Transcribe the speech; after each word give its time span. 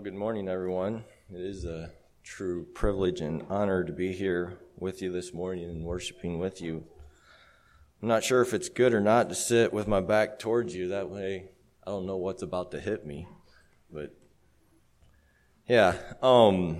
Well, 0.00 0.04
good 0.10 0.18
morning, 0.18 0.48
everyone. 0.48 1.04
It 1.30 1.42
is 1.42 1.66
a 1.66 1.90
true 2.24 2.64
privilege 2.72 3.20
and 3.20 3.44
honor 3.50 3.84
to 3.84 3.92
be 3.92 4.14
here 4.14 4.56
with 4.78 5.02
you 5.02 5.12
this 5.12 5.34
morning 5.34 5.68
and 5.68 5.84
worshiping 5.84 6.38
with 6.38 6.62
you. 6.62 6.84
I'm 8.00 8.08
not 8.08 8.24
sure 8.24 8.40
if 8.40 8.54
it's 8.54 8.70
good 8.70 8.94
or 8.94 9.02
not 9.02 9.28
to 9.28 9.34
sit 9.34 9.74
with 9.74 9.86
my 9.86 10.00
back 10.00 10.38
towards 10.38 10.74
you. 10.74 10.88
That 10.88 11.10
way, 11.10 11.50
I 11.86 11.90
don't 11.90 12.06
know 12.06 12.16
what's 12.16 12.40
about 12.40 12.70
to 12.70 12.80
hit 12.80 13.04
me. 13.04 13.28
But 13.92 14.16
yeah, 15.68 15.96
um, 16.22 16.78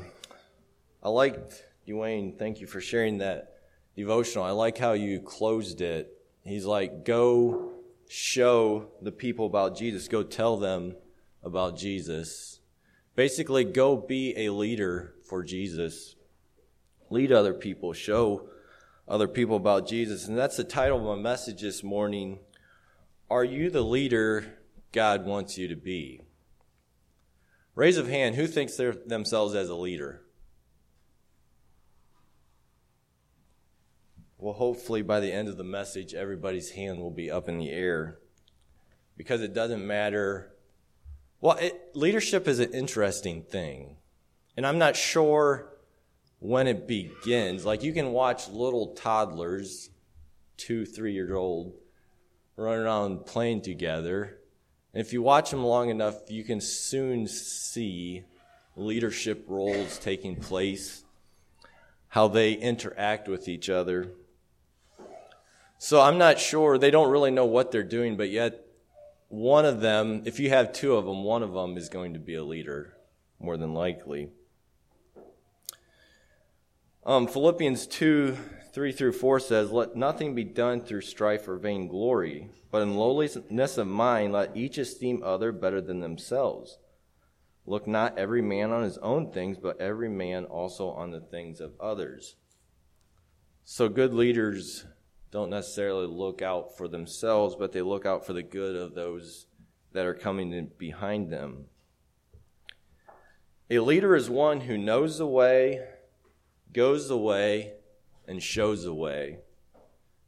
I 1.02 1.10
liked 1.10 1.62
Dwayne. 1.86 2.38
Thank 2.38 2.62
you 2.62 2.66
for 2.66 2.80
sharing 2.80 3.18
that 3.18 3.52
devotional. 3.96 4.46
I 4.46 4.52
like 4.52 4.78
how 4.78 4.92
you 4.94 5.20
closed 5.20 5.82
it. 5.82 6.10
He's 6.42 6.64
like, 6.64 7.04
go 7.04 7.72
show 8.08 8.88
the 9.02 9.12
people 9.12 9.44
about 9.44 9.76
Jesus. 9.76 10.08
Go 10.08 10.22
tell 10.22 10.56
them 10.56 10.96
about 11.42 11.76
Jesus 11.76 12.59
Basically, 13.20 13.64
go 13.64 13.98
be 13.98 14.32
a 14.34 14.48
leader 14.50 15.12
for 15.28 15.42
Jesus. 15.42 16.16
Lead 17.10 17.30
other 17.30 17.52
people, 17.52 17.92
show 17.92 18.48
other 19.06 19.28
people 19.28 19.56
about 19.56 19.86
Jesus. 19.86 20.26
And 20.26 20.38
that's 20.38 20.56
the 20.56 20.64
title 20.64 20.96
of 20.96 21.18
my 21.18 21.22
message 21.22 21.60
this 21.60 21.82
morning. 21.82 22.38
Are 23.28 23.44
you 23.44 23.68
the 23.68 23.82
leader 23.82 24.56
God 24.92 25.26
wants 25.26 25.58
you 25.58 25.68
to 25.68 25.76
be? 25.76 26.22
Raise 27.74 27.98
of 27.98 28.08
hand, 28.08 28.36
who 28.36 28.46
thinks 28.46 28.76
they're 28.76 28.94
themselves 28.94 29.54
as 29.54 29.68
a 29.68 29.74
leader? 29.74 30.22
Well, 34.38 34.54
hopefully 34.54 35.02
by 35.02 35.20
the 35.20 35.30
end 35.30 35.48
of 35.48 35.58
the 35.58 35.62
message, 35.62 36.14
everybody's 36.14 36.70
hand 36.70 36.98
will 36.98 37.10
be 37.10 37.30
up 37.30 37.50
in 37.50 37.58
the 37.58 37.68
air. 37.68 38.16
Because 39.18 39.42
it 39.42 39.52
doesn't 39.52 39.86
matter 39.86 40.54
well, 41.40 41.56
it, 41.56 41.90
leadership 41.94 42.46
is 42.46 42.58
an 42.58 42.72
interesting 42.72 43.42
thing. 43.42 43.96
And 44.56 44.66
I'm 44.66 44.78
not 44.78 44.96
sure 44.96 45.72
when 46.38 46.66
it 46.66 46.86
begins. 46.86 47.64
Like, 47.64 47.82
you 47.82 47.92
can 47.92 48.12
watch 48.12 48.48
little 48.48 48.88
toddlers, 48.94 49.90
two, 50.56 50.84
three 50.84 51.12
year 51.12 51.34
old, 51.34 51.74
run 52.56 52.78
around 52.78 53.24
playing 53.26 53.62
together. 53.62 54.38
And 54.92 55.00
if 55.00 55.12
you 55.12 55.22
watch 55.22 55.50
them 55.50 55.64
long 55.64 55.88
enough, 55.88 56.16
you 56.28 56.44
can 56.44 56.60
soon 56.60 57.26
see 57.26 58.24
leadership 58.76 59.44
roles 59.46 59.98
taking 59.98 60.36
place, 60.36 61.04
how 62.08 62.28
they 62.28 62.52
interact 62.52 63.28
with 63.28 63.48
each 63.48 63.70
other. 63.70 64.12
So 65.78 66.00
I'm 66.00 66.18
not 66.18 66.38
sure. 66.38 66.76
They 66.76 66.90
don't 66.90 67.10
really 67.10 67.30
know 67.30 67.46
what 67.46 67.70
they're 67.70 67.82
doing, 67.82 68.16
but 68.16 68.28
yet 68.28 68.66
one 69.30 69.64
of 69.64 69.80
them, 69.80 70.22
if 70.24 70.40
you 70.40 70.48
have 70.48 70.72
two 70.72 70.96
of 70.96 71.06
them, 71.06 71.22
one 71.22 71.44
of 71.44 71.52
them 71.52 71.76
is 71.76 71.88
going 71.88 72.14
to 72.14 72.18
be 72.18 72.34
a 72.34 72.42
leader, 72.42 72.96
more 73.38 73.56
than 73.56 73.72
likely. 73.72 74.28
Um, 77.06 77.26
Philippians 77.28 77.86
2 77.86 78.36
3 78.72 78.92
through 78.92 79.12
4 79.12 79.40
says, 79.40 79.70
Let 79.70 79.94
nothing 79.94 80.34
be 80.34 80.44
done 80.44 80.80
through 80.80 81.02
strife 81.02 81.46
or 81.46 81.56
vainglory, 81.56 82.50
but 82.72 82.82
in 82.82 82.96
lowliness 82.96 83.78
of 83.78 83.86
mind, 83.86 84.32
let 84.32 84.56
each 84.56 84.78
esteem 84.78 85.22
other 85.24 85.52
better 85.52 85.80
than 85.80 86.00
themselves. 86.00 86.78
Look 87.66 87.86
not 87.86 88.18
every 88.18 88.42
man 88.42 88.72
on 88.72 88.82
his 88.82 88.98
own 88.98 89.32
things, 89.32 89.58
but 89.58 89.80
every 89.80 90.08
man 90.08 90.44
also 90.44 90.90
on 90.90 91.12
the 91.12 91.20
things 91.20 91.60
of 91.60 91.78
others. 91.80 92.34
So, 93.64 93.88
good 93.88 94.12
leaders 94.12 94.86
don't 95.30 95.50
necessarily 95.50 96.06
look 96.06 96.42
out 96.42 96.76
for 96.76 96.88
themselves, 96.88 97.54
but 97.56 97.72
they 97.72 97.82
look 97.82 98.04
out 98.04 98.26
for 98.26 98.32
the 98.32 98.42
good 98.42 98.74
of 98.74 98.94
those 98.94 99.46
that 99.92 100.06
are 100.06 100.14
coming 100.14 100.52
in 100.52 100.70
behind 100.78 101.32
them. 101.32 101.66
A 103.70 103.78
leader 103.78 104.16
is 104.16 104.28
one 104.28 104.62
who 104.62 104.76
knows 104.76 105.18
the 105.18 105.26
way, 105.26 105.86
goes 106.72 107.08
the 107.08 107.18
way, 107.18 107.74
and 108.26 108.42
shows 108.42 108.82
the 108.82 108.94
way. 108.94 109.38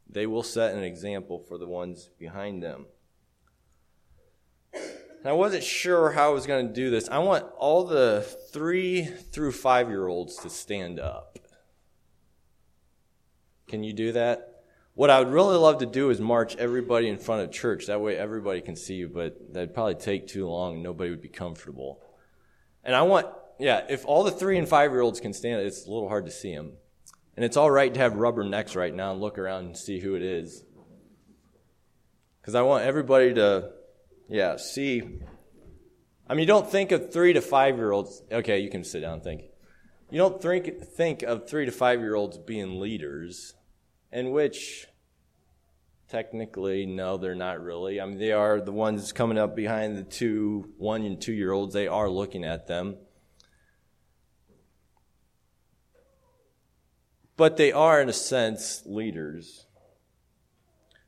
They 0.09 0.25
will 0.25 0.43
set 0.43 0.75
an 0.75 0.83
example 0.83 1.39
for 1.39 1.57
the 1.57 1.67
ones 1.67 2.09
behind 2.17 2.63
them. 2.63 2.85
And 4.73 5.29
I 5.29 5.33
wasn't 5.33 5.63
sure 5.63 6.11
how 6.11 6.31
I 6.31 6.33
was 6.33 6.45
going 6.45 6.67
to 6.67 6.73
do 6.73 6.89
this. 6.89 7.09
I 7.09 7.19
want 7.19 7.45
all 7.57 7.85
the 7.85 8.25
three 8.51 9.05
through 9.05 9.53
five 9.53 9.89
year 9.89 10.07
olds 10.07 10.37
to 10.37 10.49
stand 10.49 10.99
up. 10.99 11.39
Can 13.67 13.83
you 13.83 13.93
do 13.93 14.11
that? 14.11 14.52
What 14.95 15.09
I 15.09 15.19
would 15.19 15.29
really 15.29 15.57
love 15.57 15.79
to 15.79 15.87
do 15.87 16.11
is 16.11 16.21
march 16.21 16.55
everybody 16.57 17.09
in 17.09 17.17
front 17.17 17.41
of 17.41 17.51
church. 17.51 17.87
That 17.87 17.99
way 17.99 18.15
everybody 18.15 18.61
can 18.61 18.75
see 18.75 18.93
you, 18.95 19.09
but 19.09 19.53
that'd 19.53 19.73
probably 19.73 19.95
take 19.95 20.27
too 20.27 20.47
long 20.47 20.75
and 20.75 20.83
nobody 20.83 21.09
would 21.09 21.21
be 21.21 21.29
comfortable. 21.29 21.99
And 22.83 22.95
I 22.95 23.01
want, 23.01 23.27
yeah, 23.59 23.85
if 23.89 24.05
all 24.05 24.23
the 24.23 24.31
three 24.31 24.57
and 24.57 24.69
five 24.69 24.91
year 24.91 25.01
olds 25.01 25.19
can 25.19 25.33
stand 25.33 25.61
it, 25.61 25.65
it's 25.65 25.87
a 25.87 25.89
little 25.89 26.09
hard 26.09 26.25
to 26.25 26.31
see 26.31 26.53
them. 26.53 26.73
And 27.35 27.43
it's 27.43 27.57
all 27.57 27.71
right 27.71 27.91
to 27.91 27.99
have 27.99 28.15
rubber 28.15 28.43
necks 28.43 28.75
right 28.75 28.93
now 28.93 29.13
and 29.13 29.19
look 29.19 29.39
around 29.39 29.65
and 29.65 29.77
see 29.77 29.99
who 29.99 30.13
it 30.13 30.21
is. 30.21 30.63
Because 32.39 32.53
I 32.53 32.61
want 32.61 32.83
everybody 32.83 33.33
to, 33.33 33.71
yeah, 34.29 34.57
see. 34.57 35.01
I 36.27 36.35
mean, 36.35 36.41
you 36.41 36.45
don't 36.45 36.69
think 36.69 36.91
of 36.91 37.11
three 37.11 37.33
to 37.33 37.41
five 37.41 37.77
year 37.77 37.91
olds. 37.91 38.21
Okay, 38.31 38.59
you 38.59 38.69
can 38.69 38.83
sit 38.83 38.99
down 38.99 39.13
and 39.13 39.23
think. 39.23 39.41
You 40.11 40.19
don't 40.19 40.39
think, 40.39 40.83
think 40.83 41.23
of 41.23 41.49
three 41.49 41.65
to 41.65 41.71
five 41.71 41.99
year 41.99 42.13
olds 42.13 42.37
being 42.37 42.79
leaders 42.79 43.55
in 44.13 44.29
which 44.29 44.87
technically, 46.07 46.85
no, 46.85 47.17
they're 47.17 47.33
not 47.33 47.61
really. 47.61 47.99
I 47.99 48.05
mean, 48.05 48.19
they 48.19 48.31
are 48.31 48.61
the 48.61 48.71
ones 48.71 49.11
coming 49.11 49.39
up 49.39 49.55
behind 49.55 49.97
the 49.97 50.03
two, 50.03 50.71
one 50.77 51.03
and 51.03 51.19
two 51.19 51.33
year 51.33 51.51
olds. 51.51 51.73
They 51.73 51.87
are 51.87 52.07
looking 52.07 52.45
at 52.45 52.67
them. 52.67 52.97
But 57.35 57.57
they 57.57 57.71
are, 57.71 57.99
in 57.99 58.09
a 58.09 58.13
sense, 58.13 58.83
leaders. 58.85 59.65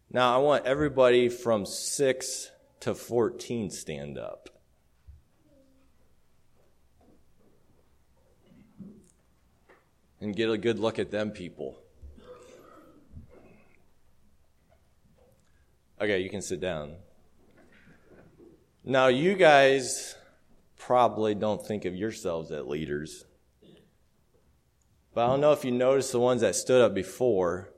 Now, 0.10 0.34
I 0.34 0.40
want 0.40 0.66
everybody 0.66 1.30
from 1.30 1.68
6 1.68 2.52
to 2.80 2.96
14 2.96 3.70
stand 3.70 4.18
up. 4.18 4.50
And 10.20 10.36
get 10.36 10.50
a 10.50 10.58
good 10.58 10.80
look 10.80 10.98
at 10.98 11.12
them 11.12 11.30
people. 11.30 11.85
Okay, 16.02 16.20
you 16.20 16.30
can 16.30 16.42
sit 16.42 16.60
down. 16.60 16.96
Now, 18.84 19.08
you 19.08 19.36
guys 19.36 20.16
probably 20.78 21.34
don't 21.34 21.66
think 21.66 21.86
of 21.86 21.96
yourselves 21.96 22.52
as 22.52 22.66
leaders. 22.66 23.26
But 25.14 25.26
I 25.26 25.28
don't 25.28 25.40
know 25.42 25.54
if 25.54 25.64
you 25.64 25.72
noticed 25.72 26.12
the 26.12 26.20
ones 26.20 26.42
that 26.42 26.56
stood 26.56 26.82
up 26.82 26.94
before, 26.94 27.74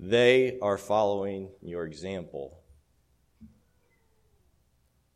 they 0.00 0.58
are 0.62 0.78
following 0.78 1.50
your 1.60 1.84
example. 1.84 2.58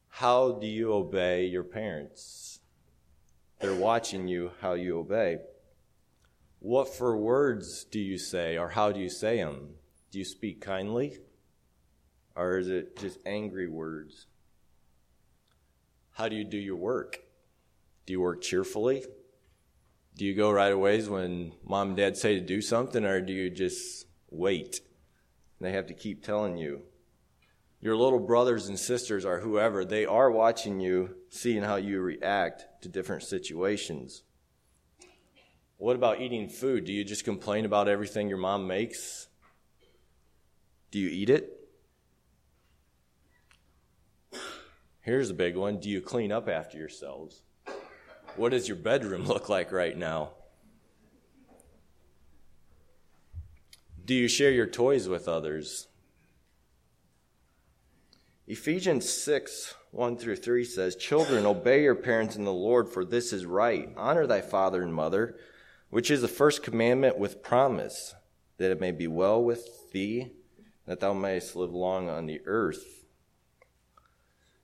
How 0.08 0.52
do 0.52 0.66
you 0.66 0.92
obey 0.92 1.46
your 1.46 1.64
parents? 1.64 2.60
They're 3.60 3.74
watching 3.74 4.28
you 4.28 4.50
how 4.60 4.74
you 4.74 4.98
obey. 4.98 5.38
What 6.58 6.94
for 6.94 7.16
words 7.16 7.84
do 7.84 7.98
you 7.98 8.18
say, 8.18 8.58
or 8.58 8.68
how 8.68 8.92
do 8.92 9.00
you 9.00 9.08
say 9.08 9.38
them? 9.38 9.76
Do 10.10 10.18
you 10.18 10.24
speak 10.26 10.60
kindly? 10.60 11.18
Or 12.34 12.58
is 12.58 12.68
it 12.68 12.96
just 12.96 13.18
angry 13.26 13.68
words? 13.68 14.26
How 16.12 16.28
do 16.28 16.36
you 16.36 16.44
do 16.44 16.58
your 16.58 16.76
work? 16.76 17.20
Do 18.06 18.12
you 18.12 18.20
work 18.20 18.42
cheerfully? 18.42 19.04
Do 20.16 20.24
you 20.24 20.34
go 20.34 20.50
right 20.50 20.72
away 20.72 21.00
when 21.02 21.52
mom 21.64 21.88
and 21.88 21.96
dad 21.96 22.16
say 22.16 22.34
to 22.34 22.40
do 22.40 22.60
something, 22.60 23.04
or 23.04 23.20
do 23.20 23.32
you 23.32 23.48
just 23.48 24.06
wait? 24.30 24.80
And 25.58 25.66
they 25.66 25.72
have 25.72 25.86
to 25.86 25.94
keep 25.94 26.22
telling 26.22 26.56
you. 26.56 26.82
Your 27.80 27.96
little 27.96 28.20
brothers 28.20 28.68
and 28.68 28.78
sisters, 28.78 29.24
or 29.24 29.40
whoever, 29.40 29.84
they 29.84 30.04
are 30.04 30.30
watching 30.30 30.80
you, 30.80 31.16
seeing 31.30 31.62
how 31.62 31.76
you 31.76 32.00
react 32.00 32.82
to 32.82 32.88
different 32.88 33.24
situations. 33.24 34.22
What 35.78 35.96
about 35.96 36.20
eating 36.20 36.48
food? 36.48 36.84
Do 36.84 36.92
you 36.92 37.02
just 37.04 37.24
complain 37.24 37.64
about 37.64 37.88
everything 37.88 38.28
your 38.28 38.38
mom 38.38 38.66
makes? 38.66 39.28
Do 40.92 41.00
you 41.00 41.08
eat 41.08 41.30
it? 41.30 41.61
Here's 45.02 45.30
a 45.30 45.34
big 45.34 45.56
one 45.56 45.78
Do 45.78 45.90
you 45.90 46.00
clean 46.00 46.32
up 46.32 46.48
after 46.48 46.78
yourselves? 46.78 47.42
What 48.36 48.50
does 48.50 48.68
your 48.68 48.76
bedroom 48.76 49.24
look 49.26 49.48
like 49.48 49.72
right 49.72 49.96
now? 49.96 50.30
Do 54.04 54.14
you 54.14 54.28
share 54.28 54.50
your 54.50 54.66
toys 54.66 55.08
with 55.08 55.28
others? 55.28 55.88
Ephesians 58.46 59.08
6 59.08 59.74
1 59.90 60.16
through 60.16 60.36
3 60.36 60.64
says, 60.64 60.96
Children, 60.96 61.46
obey 61.46 61.82
your 61.82 61.94
parents 61.94 62.34
in 62.34 62.44
the 62.44 62.52
Lord, 62.52 62.88
for 62.88 63.04
this 63.04 63.32
is 63.32 63.44
right. 63.44 63.90
Honor 63.96 64.26
thy 64.26 64.40
father 64.40 64.82
and 64.82 64.94
mother, 64.94 65.36
which 65.90 66.10
is 66.10 66.22
the 66.22 66.28
first 66.28 66.62
commandment 66.62 67.18
with 67.18 67.42
promise, 67.42 68.14
that 68.56 68.70
it 68.70 68.80
may 68.80 68.90
be 68.90 69.06
well 69.06 69.42
with 69.42 69.90
thee, 69.92 70.32
that 70.86 71.00
thou 71.00 71.12
mayest 71.12 71.54
live 71.54 71.72
long 71.72 72.08
on 72.08 72.26
the 72.26 72.40
earth. 72.46 73.01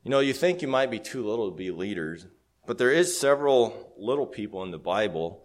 You 0.09 0.13
know, 0.13 0.21
you 0.21 0.33
think 0.33 0.63
you 0.63 0.69
might 0.69 0.91
be 0.91 1.01
too 1.01 1.23
little 1.23 1.51
to 1.51 1.55
be 1.55 1.71
leaders, 1.71 2.27
But 2.65 2.79
there 2.79 2.91
is 2.91 3.21
several 3.21 3.93
little 3.99 4.25
people 4.25 4.63
in 4.63 4.71
the 4.71 4.79
Bible 4.79 5.45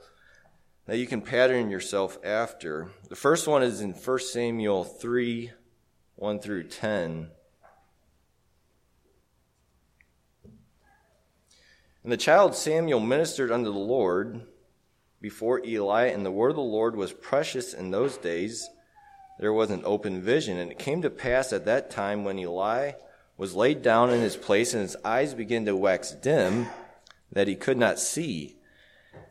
that 0.85 0.95
you 0.95 1.05
can 1.05 1.19
pattern 1.19 1.69
yourself 1.69 2.17
after. 2.23 2.89
The 3.09 3.17
first 3.17 3.45
one 3.45 3.61
is 3.61 3.81
in 3.81 3.91
1 3.91 4.19
Samuel 4.19 4.85
3 4.85 5.51
1 6.15 6.39
through 6.39 6.69
10. 6.69 7.27
And 12.03 12.11
the 12.13 12.15
child 12.15 12.55
Samuel 12.55 13.01
ministered 13.01 13.51
unto 13.51 13.69
the 13.69 13.77
Lord 13.77 14.43
before 15.19 15.61
Eli, 15.65 16.05
and 16.05 16.25
the 16.25 16.31
word 16.31 16.51
of 16.51 16.55
the 16.55 16.61
Lord 16.61 16.95
was 16.95 17.11
precious 17.11 17.73
in 17.73 17.91
those 17.91 18.15
days. 18.15 18.69
There 19.41 19.51
was 19.51 19.71
an 19.71 19.81
open 19.83 20.21
vision. 20.21 20.57
And 20.57 20.71
it 20.71 20.79
came 20.79 21.01
to 21.01 21.09
pass 21.09 21.51
at 21.51 21.65
that 21.65 21.91
time 21.91 22.23
when 22.23 22.39
Eli 22.39 22.93
was 23.43 23.57
laid 23.57 23.81
down 23.81 24.09
in 24.09 24.21
his 24.21 24.37
place, 24.37 24.73
and 24.73 24.81
his 24.81 24.95
eyes 25.03 25.33
began 25.33 25.65
to 25.65 25.75
wax 25.75 26.11
dim, 26.11 26.65
that 27.29 27.45
he 27.45 27.57
could 27.57 27.77
not 27.77 27.99
see. 27.99 28.55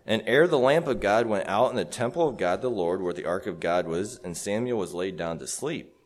And 0.05 0.23
ere 0.27 0.47
the 0.47 0.59
lamp 0.59 0.87
of 0.87 1.01
God 1.01 1.25
went 1.25 1.49
out 1.49 1.71
in 1.71 1.77
the 1.77 1.87
temple 1.87 2.29
of 2.29 2.37
God 2.37 2.61
the 2.61 2.69
Lord, 2.69 3.01
where 3.01 3.15
the 3.15 3.25
ark 3.25 3.47
of 3.47 3.59
God 3.59 3.87
was, 3.87 4.21
and 4.23 4.37
Samuel 4.37 4.79
was 4.79 4.93
laid 4.93 5.17
down 5.17 5.39
to 5.39 5.47
sleep. 5.47 5.97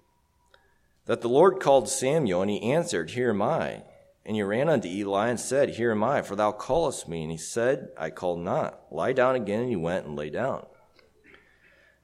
That 1.07 1.21
the 1.21 1.29
Lord 1.29 1.59
called 1.59 1.89
Samuel, 1.89 2.43
and 2.43 2.51
he 2.53 2.71
answered, 2.71 3.11
Here 3.11 3.31
am 3.31 3.43
I. 3.43 3.83
And 4.25 4.37
he 4.37 4.43
ran 4.45 4.69
unto 4.69 4.87
Eli 4.87 5.27
and 5.27 5.41
said, 5.41 5.71
Here 5.71 5.91
am 5.91 6.05
I, 6.05 6.23
for 6.23 6.37
thou 6.37 6.53
callest 6.53 7.09
me. 7.09 7.25
And 7.25 7.33
he 7.33 7.37
said, 7.37 7.89
I 7.99 8.11
called 8.11 8.39
not. 8.39 8.85
Lie 8.93 9.15
down 9.15 9.35
again. 9.35 9.63
And 9.63 9.69
he 9.69 9.75
went 9.75 10.07
and 10.07 10.15
lay 10.15 10.31
down. 10.31 10.65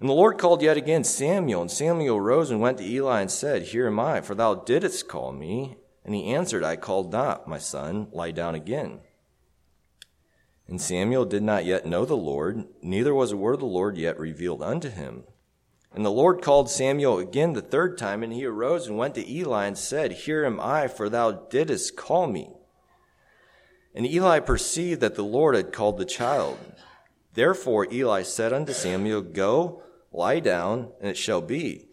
And 0.00 0.08
the 0.08 0.14
Lord 0.14 0.37
called 0.37 0.62
yet 0.62 0.76
again 0.76 1.04
Samuel. 1.04 1.62
And 1.62 1.70
Samuel 1.70 2.20
rose 2.20 2.50
and 2.50 2.60
went 2.60 2.78
to 2.78 2.84
Eli 2.84 3.20
and 3.20 3.31
said, 3.31 3.62
Here 3.62 3.87
am 3.87 4.00
I, 4.00 4.20
for 4.20 4.34
thou 4.34 4.56
didst 4.56 5.06
call 5.06 5.31
me. 5.31 5.76
And 6.04 6.14
he 6.14 6.32
answered, 6.32 6.64
I 6.64 6.76
called 6.76 7.12
not, 7.12 7.46
my 7.46 7.58
son. 7.58 8.08
Lie 8.12 8.32
down 8.32 8.54
again. 8.54 9.00
And 10.69 10.81
Samuel 10.81 11.25
did 11.25 11.43
not 11.43 11.64
yet 11.64 11.87
know 11.87 12.04
the 12.04 12.16
Lord, 12.16 12.64
neither 12.82 13.14
was 13.14 13.32
a 13.32 13.37
word 13.37 13.54
of 13.54 13.60
the 13.60 13.66
Lord 13.66 13.96
yet 13.96 14.19
revealed 14.19 14.62
unto 14.62 14.88
him. 14.88 15.25
And 15.94 16.04
the 16.04 16.10
Lord 16.10 16.40
called 16.40 16.70
Samuel 16.70 17.19
again 17.19 17.52
the 17.52 17.60
third 17.60 17.99
time, 17.99 18.22
and 18.22 18.32
he 18.32 18.46
arose 18.46 18.87
and 18.87 18.96
went 18.96 19.14
to 19.16 19.31
Eli 19.31 19.66
and 19.66 19.76
said, 19.76 20.12
Here 20.12 20.44
am 20.44 20.58
I, 20.58 20.88
for 20.88 21.08
thou 21.08 21.32
didst 21.32 21.96
call 21.96 22.26
me. 22.26 22.50
And 23.94 24.06
Eli 24.06 24.40
perceived 24.40 25.02
that 25.02 25.16
the 25.16 25.25
Lord 25.25 25.54
had 25.54 25.72
called 25.72 25.99
the 25.99 26.06
child. 26.06 26.58
Therefore 27.34 27.87
Eli 27.93 28.22
said 28.22 28.54
unto 28.54 28.72
Samuel, 28.72 29.20
Go, 29.20 29.82
lie 30.10 30.40
down, 30.40 30.93
and 31.00 31.10
it 31.10 31.19
shall 31.19 31.43
be. 31.43 31.88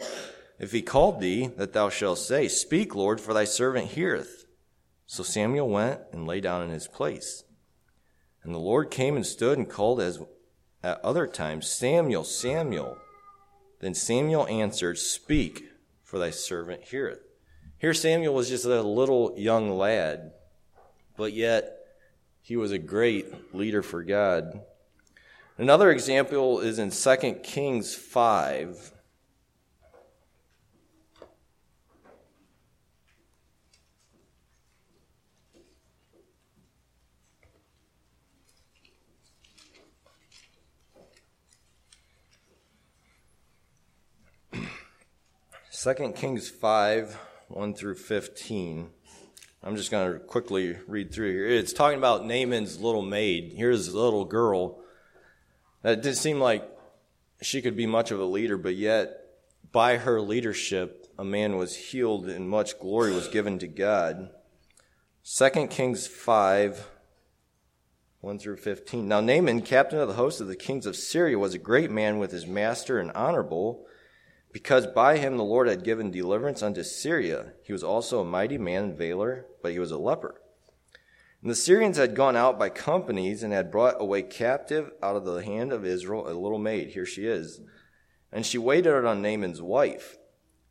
If 0.59 0.73
he 0.73 0.81
called 0.81 1.21
thee, 1.21 1.47
that 1.57 1.73
thou 1.73 1.89
shalt 1.89 2.19
say, 2.19 2.47
Speak, 2.49 2.93
Lord, 2.93 3.21
for 3.21 3.33
thy 3.33 3.45
servant 3.45 3.91
heareth. 3.91 4.45
So 5.07 5.23
Samuel 5.23 5.69
went 5.69 6.01
and 6.11 6.27
lay 6.27 6.41
down 6.41 6.61
in 6.61 6.69
his 6.69 6.87
place. 6.87 7.43
And 8.43 8.53
the 8.53 8.59
Lord 8.59 8.91
came 8.91 9.15
and 9.15 9.25
stood 9.25 9.57
and 9.57 9.69
called 9.69 10.01
as 10.01 10.19
at 10.83 11.03
other 11.03 11.27
times, 11.27 11.69
Samuel, 11.69 12.23
Samuel. 12.23 12.97
Then 13.79 13.93
Samuel 13.93 14.47
answered, 14.47 14.97
Speak, 14.97 15.65
for 16.03 16.19
thy 16.19 16.29
servant 16.29 16.83
heareth. 16.85 17.19
Here 17.77 17.93
Samuel 17.93 18.33
was 18.33 18.49
just 18.49 18.65
a 18.65 18.81
little 18.81 19.33
young 19.37 19.77
lad, 19.77 20.33
but 21.17 21.33
yet 21.33 21.79
he 22.41 22.57
was 22.57 22.71
a 22.71 22.79
great 22.79 23.53
leader 23.53 23.81
for 23.81 24.03
God. 24.03 24.61
Another 25.57 25.91
example 25.91 26.59
is 26.59 26.79
in 26.79 26.91
2 26.91 27.39
Kings 27.43 27.93
5. 27.93 28.93
2 45.81 46.11
Kings 46.13 46.49
5, 46.49 47.17
1 47.47 47.73
through 47.73 47.95
15. 47.95 48.89
I'm 49.63 49.77
just 49.77 49.89
going 49.89 50.11
to 50.11 50.19
quickly 50.19 50.75
read 50.87 51.13
through 51.13 51.31
here. 51.31 51.47
It's 51.47 51.71
talking 51.71 51.97
about 51.97 52.25
Naaman's 52.25 52.81
little 52.81 53.01
maid. 53.01 53.53
Here's 53.55 53.87
a 53.87 53.97
little 53.97 54.25
girl 54.25 54.81
that 55.81 56.01
didn't 56.01 56.17
seem 56.17 56.41
like 56.41 56.69
she 57.41 57.61
could 57.61 57.77
be 57.77 57.85
much 57.85 58.11
of 58.11 58.19
a 58.19 58.25
leader, 58.25 58.57
but 58.57 58.75
yet 58.75 59.21
by 59.71 59.95
her 59.95 60.19
leadership, 60.19 61.07
a 61.17 61.23
man 61.23 61.55
was 61.55 61.77
healed 61.77 62.27
and 62.27 62.49
much 62.49 62.77
glory 62.77 63.13
was 63.13 63.29
given 63.29 63.57
to 63.59 63.67
God. 63.67 64.31
2 65.23 65.67
Kings 65.67 66.07
5, 66.07 66.89
1 68.19 68.37
through 68.39 68.57
15. 68.57 69.07
Now 69.07 69.21
Naaman, 69.21 69.61
captain 69.61 69.99
of 69.99 70.09
the 70.09 70.15
host 70.15 70.41
of 70.41 70.47
the 70.47 70.57
kings 70.57 70.85
of 70.85 70.97
Syria, 70.97 71.39
was 71.39 71.53
a 71.53 71.57
great 71.57 71.89
man 71.89 72.19
with 72.19 72.31
his 72.31 72.45
master 72.45 72.99
and 72.99 73.13
honorable 73.13 73.85
because 74.51 74.87
by 74.87 75.17
him 75.17 75.37
the 75.37 75.43
Lord 75.43 75.67
had 75.67 75.83
given 75.83 76.11
deliverance 76.11 76.63
unto 76.63 76.83
Syria. 76.83 77.53
He 77.63 77.73
was 77.73 77.83
also 77.83 78.21
a 78.21 78.25
mighty 78.25 78.57
man 78.57 78.83
and 78.83 78.97
valor, 78.97 79.45
but 79.61 79.71
he 79.71 79.79
was 79.79 79.91
a 79.91 79.97
leper. 79.97 80.41
And 81.41 81.49
the 81.49 81.55
Syrians 81.55 81.97
had 81.97 82.15
gone 82.15 82.35
out 82.35 82.59
by 82.59 82.69
companies 82.69 83.43
and 83.43 83.53
had 83.53 83.71
brought 83.71 84.01
away 84.01 84.23
captive 84.23 84.91
out 85.01 85.15
of 85.15 85.23
the 85.23 85.43
hand 85.43 85.71
of 85.71 85.85
Israel 85.85 86.27
a 86.27 86.33
little 86.33 86.59
maid. 86.59 86.89
Here 86.89 87.05
she 87.05 87.25
is. 87.25 87.61
And 88.31 88.45
she 88.45 88.57
waited 88.57 89.05
on 89.05 89.21
Naaman's 89.21 89.61
wife. 89.61 90.17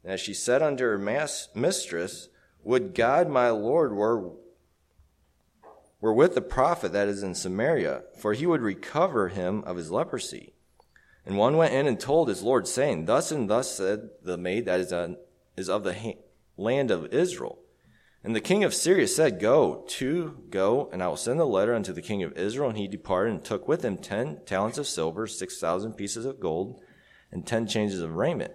And 0.04 0.12
as 0.12 0.20
she 0.20 0.34
said 0.34 0.62
unto 0.62 0.84
her 0.84 0.98
mas- 0.98 1.48
mistress, 1.54 2.28
Would 2.64 2.94
God 2.94 3.28
my 3.28 3.50
Lord 3.50 3.94
were, 3.94 4.32
were 6.00 6.12
with 6.12 6.34
the 6.34 6.42
prophet 6.42 6.92
that 6.92 7.08
is 7.08 7.22
in 7.22 7.34
Samaria, 7.34 8.02
for 8.18 8.34
he 8.34 8.46
would 8.46 8.60
recover 8.60 9.28
him 9.28 9.64
of 9.64 9.76
his 9.76 9.90
leprosy. 9.90 10.52
And 11.28 11.36
one 11.36 11.58
went 11.58 11.74
in 11.74 11.86
and 11.86 12.00
told 12.00 12.30
his 12.30 12.42
Lord, 12.42 12.66
saying, 12.66 13.04
Thus 13.04 13.30
and 13.30 13.50
thus 13.50 13.76
said 13.76 14.08
the 14.22 14.38
maid 14.38 14.64
that 14.64 14.80
is, 14.80 14.92
a, 14.92 15.16
is 15.58 15.68
of 15.68 15.84
the 15.84 15.92
ha- 15.92 16.18
land 16.56 16.90
of 16.90 17.12
Israel. 17.12 17.58
And 18.24 18.34
the 18.34 18.40
king 18.40 18.64
of 18.64 18.72
Syria 18.72 19.06
said, 19.06 19.38
Go, 19.38 19.84
to, 19.88 20.38
go, 20.48 20.88
and 20.90 21.02
I 21.02 21.08
will 21.08 21.18
send 21.18 21.38
the 21.38 21.44
letter 21.44 21.74
unto 21.74 21.92
the 21.92 22.00
king 22.00 22.22
of 22.22 22.32
Israel. 22.32 22.70
And 22.70 22.78
he 22.78 22.88
departed 22.88 23.34
and 23.34 23.44
took 23.44 23.68
with 23.68 23.84
him 23.84 23.98
ten 23.98 24.40
talents 24.46 24.78
of 24.78 24.86
silver, 24.86 25.26
six 25.26 25.60
thousand 25.60 25.92
pieces 25.92 26.24
of 26.24 26.40
gold, 26.40 26.80
and 27.30 27.46
ten 27.46 27.66
changes 27.66 28.00
of 28.00 28.16
raiment. 28.16 28.52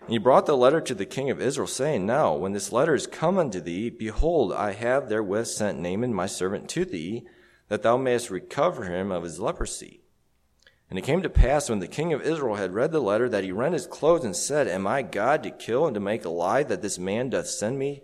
And 0.00 0.10
he 0.10 0.18
brought 0.18 0.46
the 0.46 0.56
letter 0.56 0.80
to 0.80 0.96
the 0.96 1.06
king 1.06 1.30
of 1.30 1.40
Israel, 1.40 1.68
saying, 1.68 2.04
Now, 2.04 2.34
when 2.34 2.50
this 2.50 2.72
letter 2.72 2.96
is 2.96 3.06
come 3.06 3.38
unto 3.38 3.60
thee, 3.60 3.90
behold, 3.90 4.52
I 4.52 4.72
have 4.72 5.08
therewith 5.08 5.46
sent 5.46 5.78
Naaman 5.78 6.12
my 6.12 6.26
servant 6.26 6.68
to 6.70 6.84
thee, 6.84 7.22
that 7.68 7.84
thou 7.84 7.96
mayest 7.96 8.28
recover 8.28 8.86
him 8.86 9.12
of 9.12 9.22
his 9.22 9.38
leprosy. 9.38 10.01
And 10.92 10.98
it 10.98 11.06
came 11.06 11.22
to 11.22 11.30
pass 11.30 11.70
when 11.70 11.78
the 11.78 11.88
king 11.88 12.12
of 12.12 12.20
Israel 12.20 12.56
had 12.56 12.74
read 12.74 12.92
the 12.92 13.00
letter 13.00 13.26
that 13.26 13.44
he 13.44 13.50
rent 13.50 13.72
his 13.72 13.86
clothes 13.86 14.26
and 14.26 14.36
said, 14.36 14.68
Am 14.68 14.86
I 14.86 15.00
God 15.00 15.42
to 15.42 15.50
kill 15.50 15.86
and 15.86 15.94
to 15.94 16.00
make 16.00 16.26
alive 16.26 16.68
that 16.68 16.82
this 16.82 16.98
man 16.98 17.30
doth 17.30 17.46
send 17.46 17.78
me, 17.78 18.02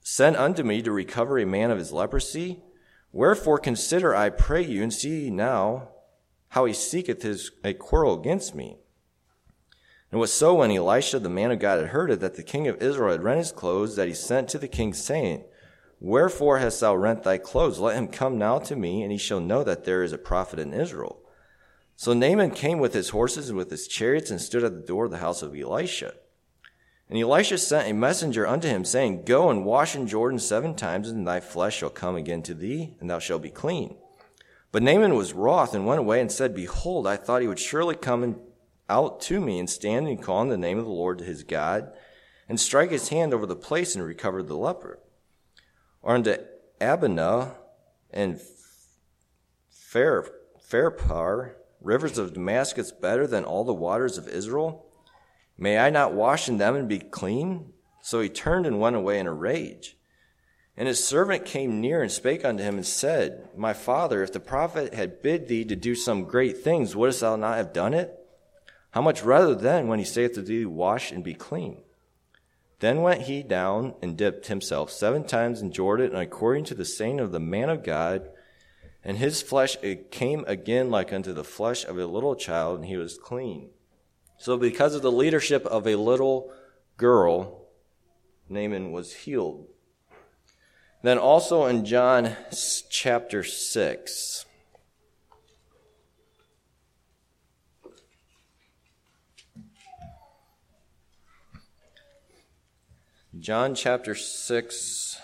send 0.00 0.36
unto 0.36 0.64
me 0.64 0.82
to 0.82 0.90
recover 0.90 1.38
a 1.38 1.46
man 1.46 1.70
of 1.70 1.78
his 1.78 1.92
leprosy? 1.92 2.64
Wherefore 3.12 3.60
consider, 3.60 4.12
I 4.12 4.28
pray 4.28 4.64
you, 4.64 4.82
and 4.82 4.92
see 4.92 5.30
now 5.30 5.90
how 6.48 6.64
he 6.64 6.72
seeketh 6.72 7.22
his 7.22 7.52
a 7.62 7.74
quarrel 7.74 8.18
against 8.18 8.56
me. 8.56 8.78
And 10.10 10.18
it 10.18 10.20
was 10.20 10.32
so 10.32 10.54
when 10.54 10.72
Elisha 10.72 11.20
the 11.20 11.28
man 11.28 11.52
of 11.52 11.60
God 11.60 11.78
had 11.78 11.90
heard 11.90 12.10
it 12.10 12.18
that 12.18 12.34
the 12.34 12.42
king 12.42 12.66
of 12.66 12.82
Israel 12.82 13.12
had 13.12 13.22
rent 13.22 13.38
his 13.38 13.52
clothes 13.52 13.94
that 13.94 14.08
he 14.08 14.14
sent 14.14 14.48
to 14.48 14.58
the 14.58 14.66
king 14.66 14.92
saying, 14.92 15.44
Wherefore 16.00 16.58
hast 16.58 16.80
thou 16.80 16.96
rent 16.96 17.22
thy 17.22 17.38
clothes? 17.38 17.78
Let 17.78 17.94
him 17.94 18.08
come 18.08 18.36
now 18.36 18.58
to 18.58 18.74
me, 18.74 19.04
and 19.04 19.12
he 19.12 19.18
shall 19.18 19.38
know 19.38 19.62
that 19.62 19.84
there 19.84 20.02
is 20.02 20.12
a 20.12 20.18
prophet 20.18 20.58
in 20.58 20.74
Israel. 20.74 21.22
So 21.98 22.14
Naaman 22.14 22.52
came 22.52 22.78
with 22.78 22.94
his 22.94 23.08
horses 23.08 23.48
and 23.48 23.58
with 23.58 23.72
his 23.72 23.88
chariots 23.88 24.30
and 24.30 24.40
stood 24.40 24.62
at 24.62 24.72
the 24.72 24.86
door 24.86 25.06
of 25.06 25.10
the 25.10 25.18
house 25.18 25.42
of 25.42 25.56
Elisha. 25.56 26.14
And 27.10 27.18
Elisha 27.18 27.58
sent 27.58 27.88
a 27.88 27.92
messenger 27.92 28.46
unto 28.46 28.68
him, 28.68 28.84
saying, 28.84 29.24
Go 29.24 29.50
and 29.50 29.64
wash 29.64 29.96
in 29.96 30.06
Jordan 30.06 30.38
seven 30.38 30.76
times, 30.76 31.08
and 31.08 31.26
thy 31.26 31.40
flesh 31.40 31.78
shall 31.78 31.90
come 31.90 32.14
again 32.14 32.42
to 32.42 32.54
thee, 32.54 32.94
and 33.00 33.10
thou 33.10 33.18
shalt 33.18 33.42
be 33.42 33.50
clean. 33.50 33.96
But 34.70 34.84
Naaman 34.84 35.16
was 35.16 35.32
wroth 35.32 35.74
and 35.74 35.86
went 35.86 35.98
away 35.98 36.20
and 36.20 36.30
said, 36.30 36.54
Behold, 36.54 37.04
I 37.04 37.16
thought 37.16 37.42
he 37.42 37.48
would 37.48 37.58
surely 37.58 37.96
come 37.96 38.42
out 38.88 39.20
to 39.22 39.40
me 39.40 39.58
and 39.58 39.68
stand 39.68 40.06
and 40.06 40.22
call 40.22 40.36
on 40.36 40.50
the 40.50 40.56
name 40.56 40.78
of 40.78 40.84
the 40.84 40.92
Lord 40.92 41.18
his 41.18 41.42
God, 41.42 41.90
and 42.48 42.60
strike 42.60 42.92
his 42.92 43.08
hand 43.08 43.34
over 43.34 43.44
the 43.44 43.56
place 43.56 43.96
and 43.96 44.04
recover 44.04 44.44
the 44.44 44.56
leper. 44.56 45.00
Or 46.00 46.14
unto 46.14 46.36
Abana 46.80 47.56
and 48.12 48.40
Fair, 49.68 50.24
Pharpar, 50.70 51.54
rivers 51.80 52.18
of 52.18 52.34
Damascus 52.34 52.92
better 52.92 53.26
than 53.26 53.44
all 53.44 53.64
the 53.64 53.74
waters 53.74 54.18
of 54.18 54.28
Israel? 54.28 54.86
May 55.56 55.78
I 55.78 55.90
not 55.90 56.14
wash 56.14 56.48
in 56.48 56.58
them 56.58 56.76
and 56.76 56.88
be 56.88 56.98
clean? 56.98 57.72
So 58.00 58.20
he 58.20 58.28
turned 58.28 58.66
and 58.66 58.80
went 58.80 58.96
away 58.96 59.18
in 59.18 59.26
a 59.26 59.32
rage. 59.32 59.96
And 60.76 60.86
his 60.86 61.04
servant 61.04 61.44
came 61.44 61.80
near 61.80 62.02
and 62.02 62.10
spake 62.10 62.44
unto 62.44 62.62
him 62.62 62.76
and 62.76 62.86
said, 62.86 63.48
My 63.56 63.72
father, 63.72 64.22
if 64.22 64.32
the 64.32 64.38
prophet 64.38 64.94
had 64.94 65.22
bid 65.22 65.48
thee 65.48 65.64
to 65.64 65.74
do 65.74 65.96
some 65.96 66.24
great 66.24 66.58
things, 66.58 66.94
wouldst 66.94 67.20
thou 67.20 67.34
not 67.34 67.56
have 67.56 67.72
done 67.72 67.94
it? 67.94 68.14
How 68.92 69.02
much 69.02 69.24
rather 69.24 69.56
then 69.56 69.88
when 69.88 69.98
he 69.98 70.04
saith 70.04 70.34
to 70.34 70.42
thee, 70.42 70.64
Wash 70.64 71.10
and 71.10 71.24
be 71.24 71.34
clean? 71.34 71.82
Then 72.78 73.02
went 73.02 73.22
he 73.22 73.42
down 73.42 73.94
and 74.00 74.16
dipped 74.16 74.46
himself 74.46 74.92
seven 74.92 75.24
times 75.24 75.60
in 75.60 75.72
Jordan, 75.72 76.12
and 76.12 76.22
according 76.22 76.64
to 76.66 76.76
the 76.76 76.84
saying 76.84 77.18
of 77.18 77.32
the 77.32 77.40
man 77.40 77.70
of 77.70 77.82
God, 77.82 78.30
And 79.04 79.18
his 79.18 79.42
flesh 79.42 79.76
it 79.82 80.10
came 80.10 80.44
again 80.46 80.90
like 80.90 81.12
unto 81.12 81.32
the 81.32 81.44
flesh 81.44 81.84
of 81.84 81.98
a 81.98 82.06
little 82.06 82.34
child, 82.34 82.78
and 82.78 82.86
he 82.86 82.96
was 82.96 83.18
clean. 83.18 83.70
So, 84.38 84.56
because 84.56 84.94
of 84.94 85.02
the 85.02 85.12
leadership 85.12 85.66
of 85.66 85.86
a 85.86 85.96
little 85.96 86.52
girl, 86.96 87.66
Naaman 88.48 88.92
was 88.92 89.12
healed. 89.14 89.66
Then, 91.02 91.18
also 91.18 91.66
in 91.66 91.84
John 91.84 92.36
chapter 92.90 93.44
6, 93.44 94.44
John 103.38 103.76
chapter 103.76 104.16
6, 104.16 105.20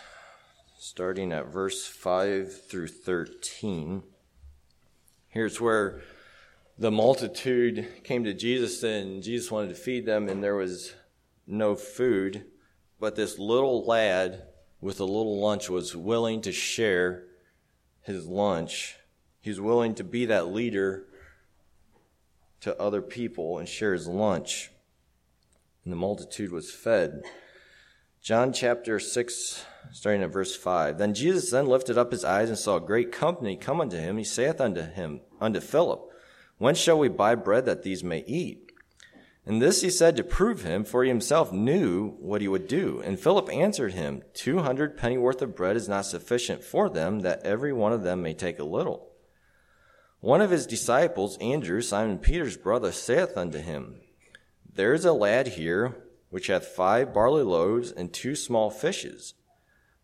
starting 0.94 1.32
at 1.32 1.52
verse 1.52 1.88
5 1.88 2.68
through 2.68 2.86
13. 2.86 4.04
Here's 5.26 5.60
where 5.60 6.02
the 6.78 6.92
multitude 6.92 8.04
came 8.04 8.22
to 8.22 8.32
Jesus 8.32 8.80
and 8.84 9.20
Jesus 9.20 9.50
wanted 9.50 9.70
to 9.70 9.74
feed 9.74 10.06
them, 10.06 10.28
and 10.28 10.40
there 10.40 10.54
was 10.54 10.94
no 11.48 11.74
food. 11.74 12.44
But 13.00 13.16
this 13.16 13.40
little 13.40 13.84
lad 13.84 14.44
with 14.80 15.00
a 15.00 15.04
little 15.04 15.40
lunch 15.40 15.68
was 15.68 15.96
willing 15.96 16.40
to 16.42 16.52
share 16.52 17.24
his 18.02 18.26
lunch. 18.26 18.94
He 19.40 19.50
was 19.50 19.60
willing 19.60 19.96
to 19.96 20.04
be 20.04 20.26
that 20.26 20.52
leader 20.52 21.06
to 22.60 22.80
other 22.80 23.02
people 23.02 23.58
and 23.58 23.68
share 23.68 23.94
his 23.94 24.06
lunch. 24.06 24.70
And 25.82 25.92
the 25.92 25.96
multitude 25.96 26.52
was 26.52 26.70
fed. 26.70 27.24
John 28.22 28.52
chapter 28.52 29.00
6, 29.00 29.64
starting 29.92 30.22
at 30.22 30.32
verse 30.32 30.56
5. 30.56 30.98
Then 30.98 31.14
Jesus 31.14 31.50
then 31.50 31.66
lifted 31.66 31.98
up 31.98 32.12
his 32.12 32.24
eyes 32.24 32.48
and 32.48 32.58
saw 32.58 32.76
a 32.76 32.80
great 32.80 33.12
company 33.12 33.56
come 33.56 33.80
unto 33.80 33.96
him. 33.96 34.18
He 34.18 34.24
saith 34.24 34.60
unto 34.60 34.82
him, 34.82 35.20
unto 35.40 35.60
Philip, 35.60 36.10
when 36.58 36.74
shall 36.74 36.98
we 36.98 37.08
buy 37.08 37.34
bread 37.34 37.66
that 37.66 37.82
these 37.82 38.04
may 38.04 38.24
eat? 38.26 38.72
And 39.46 39.60
this 39.60 39.82
he 39.82 39.90
said 39.90 40.16
to 40.16 40.24
prove 40.24 40.62
him, 40.62 40.84
for 40.84 41.02
he 41.02 41.08
himself 41.08 41.52
knew 41.52 42.10
what 42.20 42.40
he 42.40 42.48
would 42.48 42.66
do. 42.66 43.02
And 43.04 43.20
Philip 43.20 43.50
answered 43.52 43.92
him, 43.92 44.22
Two 44.32 44.60
hundred 44.60 44.96
pennyworth 44.96 45.42
of 45.42 45.54
bread 45.54 45.76
is 45.76 45.88
not 45.88 46.06
sufficient 46.06 46.64
for 46.64 46.88
them, 46.88 47.20
that 47.20 47.44
every 47.44 47.72
one 47.72 47.92
of 47.92 48.02
them 48.02 48.22
may 48.22 48.32
take 48.32 48.58
a 48.58 48.64
little. 48.64 49.10
One 50.20 50.40
of 50.40 50.50
his 50.50 50.66
disciples, 50.66 51.36
Andrew, 51.38 51.82
Simon 51.82 52.18
Peter's 52.18 52.56
brother, 52.56 52.90
saith 52.92 53.36
unto 53.36 53.58
him, 53.58 54.00
There 54.72 54.94
is 54.94 55.04
a 55.04 55.12
lad 55.12 55.48
here 55.48 55.94
which 56.30 56.46
hath 56.46 56.66
five 56.66 57.12
barley 57.12 57.42
loaves 57.42 57.92
and 57.92 58.12
two 58.12 58.34
small 58.34 58.70
fishes. 58.70 59.34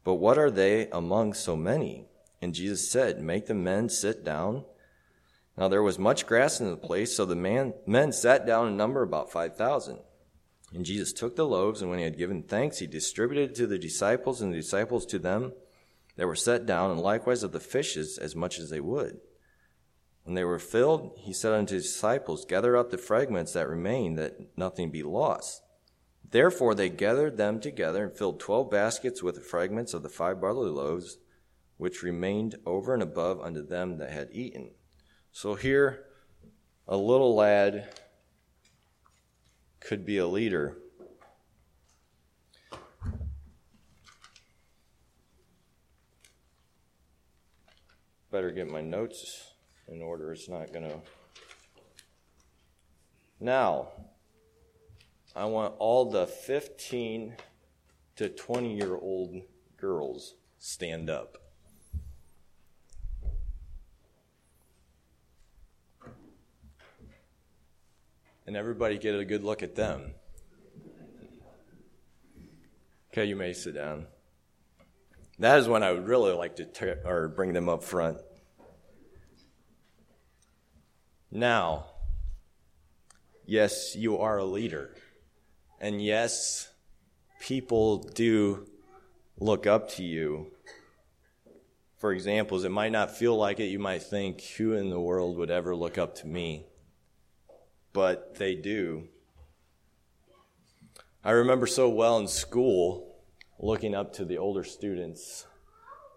But 0.05 0.15
what 0.15 0.39
are 0.39 0.51
they 0.51 0.89
among 0.91 1.35
so 1.35 1.57
many? 1.57 2.07
And 2.41 2.55
Jesus 2.55 2.91
said, 2.91 3.21
Make 3.21 3.47
the 3.47 3.55
men 3.55 3.89
sit 3.89 4.25
down. 4.25 4.65
Now 5.57 5.69
there 5.69 5.83
was 5.83 5.99
much 5.99 6.27
grass 6.27 6.61
in 6.61 6.71
the 6.71 6.77
place, 6.77 7.15
so 7.15 7.25
the 7.25 7.37
man, 7.37 7.75
men 7.87 8.13
sat 8.13 8.47
down 8.47 8.69
in 8.69 8.77
number 8.77 9.03
about 9.03 9.31
5,000. 9.31 9.99
And 10.73 10.85
Jesus 10.85 11.13
took 11.13 11.37
the 11.37 11.47
loaves, 11.47 11.83
and 11.83 11.91
when 11.91 11.99
he 11.99 12.05
had 12.05 12.17
given 12.17 12.43
thanks, 12.43 12.79
he 12.79 12.87
distributed 12.87 13.55
to 13.57 13.67
the 13.67 13.79
disciples, 13.79 14.41
and 14.41 14.53
the 14.53 14.59
disciples 14.59 15.05
to 15.07 15.19
them 15.19 15.53
that 16.17 16.27
were 16.27 16.37
set 16.37 16.65
down, 16.65 16.91
and 16.91 17.01
likewise 17.01 17.43
of 17.43 17.53
the 17.53 17.61
fishes 17.61 18.17
as 18.17 18.37
much 18.37 18.59
as 18.59 18.71
they 18.71 18.81
would. 18.81 19.21
When 20.23 20.35
they 20.35 20.45
were 20.45 20.59
filled, 20.59 21.19
he 21.19 21.33
said 21.33 21.53
unto 21.53 21.75
his 21.75 21.85
disciples, 21.85 22.45
Gather 22.45 22.77
up 22.77 22.91
the 22.91 22.99
fragments 22.99 23.53
that 23.55 23.69
remain, 23.69 24.15
that 24.15 24.57
nothing 24.57 24.91
be 24.91 25.03
lost. 25.03 25.63
Therefore 26.31 26.75
they 26.75 26.89
gathered 26.89 27.37
them 27.37 27.61
together 27.61 28.05
and 28.05 28.17
filled 28.17 28.39
twelve 28.39 28.71
baskets 28.71 29.23
with 29.23 29.35
the 29.35 29.41
fragments 29.41 29.95
of 29.95 30.03
the 30.03 30.09
five 30.09 30.41
barley 30.41 30.71
loaves, 30.71 31.19
which 31.77 32.03
remained 32.03 32.57
over 32.65 32.95
and 32.95 33.03
above 33.03 33.41
unto 33.41 33.67
them 33.67 33.99
that 33.99 34.11
had 34.11 34.29
eaten. 34.33 34.71
So 35.33 35.55
here, 35.55 36.05
a 36.87 36.97
little 36.97 37.35
lad 37.35 37.89
could 39.81 40.05
be 40.05 40.19
a 40.19 40.27
leader. 40.27 40.77
Better 48.31 48.53
get 48.53 48.71
my 48.71 48.81
notes 48.81 49.55
in 49.89 50.01
order. 50.03 50.33
It's 50.33 50.49
not 50.49 50.73
going 50.73 50.89
to. 50.89 51.01
Now, 53.41 53.89
I 55.35 55.45
want 55.45 55.75
all 55.79 56.11
the 56.11 56.27
15 56.27 57.37
to 58.17 58.29
20 58.29 58.77
year 58.77 58.97
old 58.97 59.43
girls 59.77 60.35
stand 60.59 61.09
up. 61.09 61.39
and 68.51 68.57
everybody 68.57 68.99
get 68.99 69.15
a 69.15 69.25
good 69.25 69.45
look 69.45 69.63
at 69.63 69.77
them. 69.77 70.11
Okay, 73.13 73.25
you 73.25 73.37
may 73.37 73.53
sit 73.53 73.77
down. 73.77 74.09
That 75.39 75.61
is 75.61 75.69
when 75.69 75.85
I 75.85 75.93
would 75.93 76.09
really 76.09 76.33
like 76.33 76.57
to 76.57 76.65
t- 76.65 76.95
or 77.05 77.29
bring 77.29 77.53
them 77.53 77.69
up 77.69 77.85
front. 77.85 78.19
Now, 81.31 81.87
yes, 83.47 83.95
you 83.95 84.19
are 84.19 84.39
a 84.39 84.45
leader. 84.45 84.97
And 85.81 86.03
yes, 86.03 86.69
people 87.41 87.99
do 87.99 88.67
look 89.39 89.67
up 89.67 89.91
to 89.93 90.05
you. 90.05 90.53
For 91.97 92.13
examples, 92.13 92.65
it 92.65 92.71
might 92.71 92.93
not 92.93 93.17
feel 93.17 93.37
like 93.37 93.61
it. 93.61 93.67
You 93.67 93.79
might 93.79 94.03
think, 94.03 94.41
who 94.57 94.73
in 94.73 94.91
the 94.91 95.01
world 95.01 95.37
would 95.37 95.51
ever 95.51 95.77
look 95.77 95.99
up 95.99 96.15
to 96.17 96.27
me? 96.27 96.67
but 97.93 98.37
they 98.37 98.55
do. 98.55 99.09
I 101.25 101.33
remember 101.33 101.67
so 101.67 101.89
well 101.89 102.19
in 102.19 102.29
school 102.29 103.17
looking 103.59 103.95
up 103.95 104.15
to 104.15 104.25
the 104.25 104.39
older 104.39 104.65
students 104.65 105.47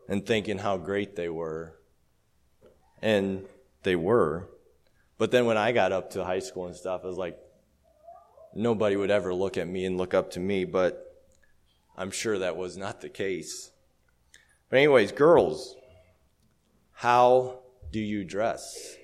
and 0.08 0.26
thinking 0.26 0.60
how 0.60 0.78
great 0.78 1.16
they 1.16 1.30
were. 1.30 1.78
And 3.02 3.46
they 3.84 3.96
were. 3.96 4.50
But 5.18 5.32
then 5.32 5.46
when 5.46 5.58
I 5.58 5.72
got 5.74 5.92
up 5.92 6.12
to 6.12 6.24
high 6.24 6.40
school 6.40 6.68
and 6.68 6.76
stuff, 6.76 7.02
I 7.04 7.08
was 7.08 7.18
like, 7.18 7.38
nobody 8.56 8.96
would 8.96 9.12
ever 9.12 9.34
look 9.34 9.58
at 9.58 9.68
me 9.68 9.86
and 9.86 9.98
look 9.98 10.14
up 10.14 10.32
to 10.32 10.40
me, 10.40 10.66
but 10.66 11.24
I'm 11.98 12.12
sure 12.12 12.40
that 12.40 12.58
was 12.58 12.78
not 12.78 13.02
the 13.02 13.10
case. 13.10 13.72
But, 14.70 14.78
anyways, 14.78 15.12
girls, 15.12 15.76
how 16.92 17.60
do 17.92 18.00
you 18.00 18.24
dress? 18.24 18.98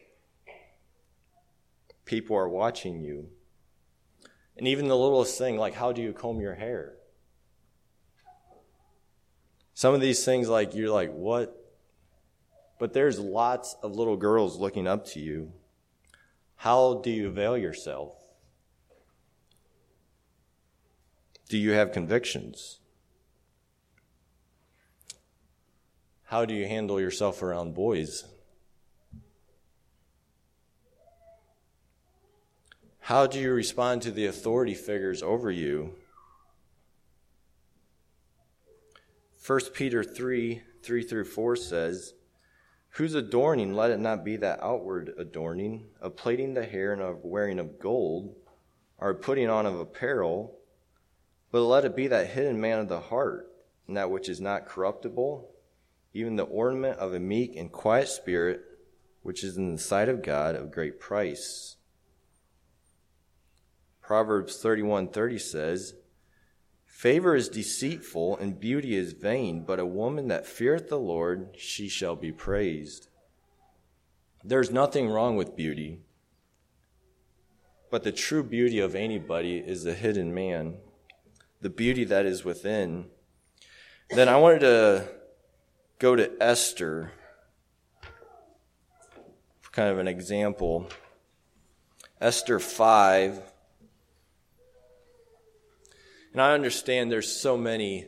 people 2.10 2.36
are 2.36 2.50
watching 2.50 3.00
you. 3.00 3.30
And 4.58 4.68
even 4.68 4.88
the 4.88 4.98
littlest 4.98 5.38
thing, 5.38 5.58
like 5.58 5.76
how 5.76 5.92
do 5.94 6.02
you 6.02 6.12
comb 6.12 6.42
your 6.42 6.56
hair? 6.56 6.96
Some 9.76 9.94
of 9.94 10.02
these 10.02 10.26
things, 10.26 10.50
like 10.50 10.74
you're 10.74 10.90
like, 10.90 11.14
what? 11.14 11.56
But 12.80 12.94
there's 12.94 13.20
lots 13.20 13.76
of 13.84 13.96
little 13.96 14.18
girls 14.18 14.58
looking 14.58 14.88
up 14.88 15.06
to 15.10 15.20
you. 15.20 15.54
How 16.56 16.96
do 16.96 17.12
you 17.12 17.30
veil 17.30 17.56
yourself? 17.56 18.16
Do 21.50 21.58
you 21.58 21.72
have 21.72 21.92
convictions? 21.92 22.80
How 26.26 26.46
do 26.46 26.54
you 26.54 26.68
handle 26.68 27.02
yourself 27.02 27.42
around 27.42 27.74
boys? 27.74 28.24
How 33.00 33.26
do 33.26 33.40
you 33.40 33.52
respond 33.52 34.04
to 34.04 34.12
the 34.12 34.28
authority 34.28 34.76
figures 34.76 35.24
over 35.24 35.50
you? 35.50 35.96
1 39.46 39.60
Peter 39.74 40.04
3 40.04 40.62
3 40.84 41.04
through 41.04 41.26
4 41.26 41.56
says, 41.56 42.14
Whose 42.92 43.16
adorning, 43.16 43.74
let 43.74 43.90
it 43.90 44.00
not 44.00 44.24
be 44.24 44.36
that 44.38 44.62
outward 44.62 45.16
adorning, 45.18 45.88
of 46.00 46.16
plaiting 46.16 46.54
the 46.54 46.66
hair 46.66 46.94
and 46.94 47.02
of 47.02 47.26
wearing 47.26 47.58
of 47.58 47.80
gold, 47.80 48.36
or 49.00 49.16
putting 49.16 49.50
on 49.50 49.66
of 49.66 49.80
apparel, 49.80 50.59
but 51.52 51.62
let 51.62 51.86
it 51.86 51.96
be 51.96 52.08
that 52.08 52.32
hidden 52.32 52.60
man 52.60 52.80
of 52.80 52.90
the 52.90 53.00
heart, 53.00 53.52
and 53.88 53.98
that 53.98 54.12
which 54.12 54.30
is 54.30 54.40
not 54.40 54.66
corruptible, 54.66 55.50
even 56.14 56.36
the 56.36 56.44
ornament 56.44 56.98
of 57.00 57.14
a 57.14 57.20
meek 57.20 57.56
and 57.56 57.72
quiet 57.72 58.08
spirit, 58.08 58.62
which 59.22 59.44
is 59.44 59.58
in 59.58 59.74
the 59.74 59.82
sight 59.82 60.10
of 60.10 60.24
God 60.24 60.56
of 60.56 60.72
great 60.72 61.00
price. 61.00 61.78
Proverbs 64.02 64.62
31:30 64.64 65.40
says, 65.40 65.94
Favor 66.86 67.36
is 67.36 67.48
deceitful 67.48 68.38
and 68.38 68.60
beauty 68.60 68.96
is 68.96 69.14
vain, 69.14 69.64
but 69.64 69.80
a 69.80 69.86
woman 69.86 70.28
that 70.28 70.46
feareth 70.46 70.90
the 70.90 71.00
Lord, 71.00 71.56
she 71.56 71.88
shall 71.88 72.16
be 72.16 72.32
praised. 72.32 73.08
There's 74.44 74.72
nothing 74.72 75.10
wrong 75.10 75.36
with 75.36 75.56
beauty, 75.56 76.02
but 77.90 78.04
the 78.04 78.12
true 78.12 78.44
beauty 78.44 78.80
of 78.80 78.96
anybody 78.96 79.58
is 79.58 79.84
the 79.84 79.94
hidden 79.94 80.34
man, 80.34 80.78
the 81.62 81.70
beauty 81.70 82.04
that 82.06 82.26
is 82.26 82.46
within. 82.46 83.06
Then 84.10 84.30
I 84.30 84.38
wanted 84.38 84.62
to 84.62 85.10
go 86.00 86.16
to 86.16 86.32
Esther 86.42 87.12
for 89.60 89.72
kind 89.72 89.90
of 89.90 90.00
an 90.00 90.08
example. 90.08 90.90
Esther 92.22 92.60
5. 92.60 93.42
And 96.34 96.42
I 96.42 96.54
understand 96.54 97.12
there's 97.12 97.42
so 97.42 97.58
many 97.58 98.08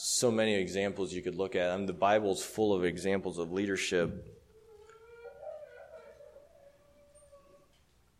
so 0.00 0.30
many 0.30 0.54
examples 0.54 1.12
you 1.12 1.22
could 1.22 1.34
look 1.34 1.56
at. 1.56 1.70
I 1.70 1.76
mean, 1.76 1.86
the 1.86 1.92
Bible's 1.92 2.40
full 2.40 2.72
of 2.72 2.84
examples 2.84 3.36
of 3.38 3.50
leadership. 3.50 4.38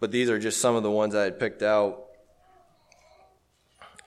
But 0.01 0.11
these 0.11 0.29
are 0.29 0.41
just 0.41 0.61
some 0.61 0.75
of 0.75 0.83
the 0.83 0.91
ones 0.91 1.15
I 1.15 1.23
had 1.23 1.39
picked 1.39 1.63
out. 1.63 2.08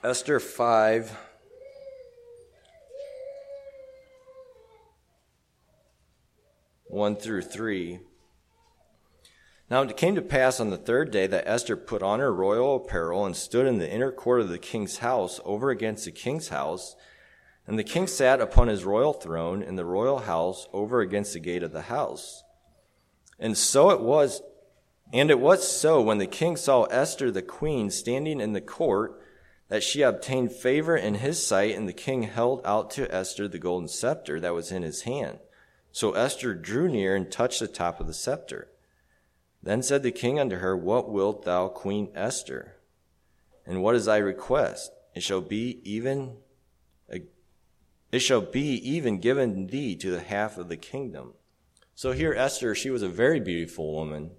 Esther 0.04 0.40
5. 0.40 1.16
One 6.86 7.14
through 7.14 7.42
three. 7.42 8.00
Now 9.70 9.82
it 9.82 9.96
came 9.96 10.16
to 10.16 10.22
pass 10.22 10.58
on 10.58 10.70
the 10.70 10.76
third 10.76 11.12
day 11.12 11.28
that 11.28 11.46
Esther 11.46 11.76
put 11.76 12.02
on 12.02 12.18
her 12.18 12.34
royal 12.34 12.76
apparel 12.76 13.24
and 13.24 13.36
stood 13.36 13.64
in 13.64 13.78
the 13.78 13.88
inner 13.88 14.10
court 14.10 14.40
of 14.40 14.48
the 14.48 14.58
king's 14.58 14.98
house 14.98 15.40
over 15.44 15.70
against 15.70 16.04
the 16.04 16.10
king's 16.10 16.48
house 16.48 16.96
and 17.68 17.78
the 17.78 17.84
king 17.84 18.08
sat 18.08 18.40
upon 18.40 18.66
his 18.66 18.84
royal 18.84 19.12
throne 19.12 19.62
in 19.62 19.76
the 19.76 19.84
royal 19.84 20.18
house 20.18 20.66
over 20.72 21.00
against 21.00 21.32
the 21.32 21.38
gate 21.38 21.62
of 21.62 21.70
the 21.70 21.82
house. 21.82 22.42
And 23.38 23.56
so 23.56 23.90
it 23.90 24.00
was, 24.00 24.42
and 25.12 25.30
it 25.30 25.38
was 25.38 25.66
so 25.66 26.02
when 26.02 26.18
the 26.18 26.26
king 26.26 26.56
saw 26.56 26.84
Esther 26.86 27.30
the 27.30 27.40
queen 27.40 27.88
standing 27.88 28.40
in 28.40 28.52
the 28.52 28.60
court 28.60 29.21
that 29.72 29.82
she 29.82 30.02
obtained 30.02 30.52
favor 30.52 30.94
in 30.94 31.14
his 31.14 31.42
sight, 31.42 31.74
and 31.74 31.88
the 31.88 31.94
king 31.94 32.24
held 32.24 32.60
out 32.62 32.90
to 32.90 33.10
Esther 33.10 33.48
the 33.48 33.58
golden 33.58 33.88
scepter 33.88 34.38
that 34.38 34.52
was 34.52 34.70
in 34.70 34.82
his 34.82 35.04
hand. 35.04 35.38
So 35.92 36.12
Esther 36.12 36.52
drew 36.52 36.90
near 36.90 37.16
and 37.16 37.32
touched 37.32 37.58
the 37.58 37.66
top 37.66 37.98
of 37.98 38.06
the 38.06 38.12
scepter. 38.12 38.68
Then 39.62 39.82
said 39.82 40.02
the 40.02 40.10
king 40.10 40.38
unto 40.38 40.56
her, 40.56 40.76
What 40.76 41.10
wilt 41.10 41.46
thou, 41.46 41.68
Queen 41.68 42.10
Esther? 42.14 42.74
And 43.64 43.82
what 43.82 43.94
is 43.94 44.04
thy 44.04 44.18
request? 44.18 44.92
It 45.14 45.22
shall 45.22 45.40
be 45.40 45.80
even 45.84 46.36
it 47.08 48.18
shall 48.18 48.42
be 48.42 48.74
even 48.86 49.20
given 49.20 49.68
thee 49.68 49.96
to 49.96 50.10
the 50.10 50.20
half 50.20 50.58
of 50.58 50.68
the 50.68 50.76
kingdom. 50.76 51.32
So 51.94 52.12
here, 52.12 52.34
Esther, 52.34 52.74
she 52.74 52.90
was 52.90 53.02
a 53.02 53.08
very 53.08 53.40
beautiful 53.40 53.94
woman. 53.94 54.32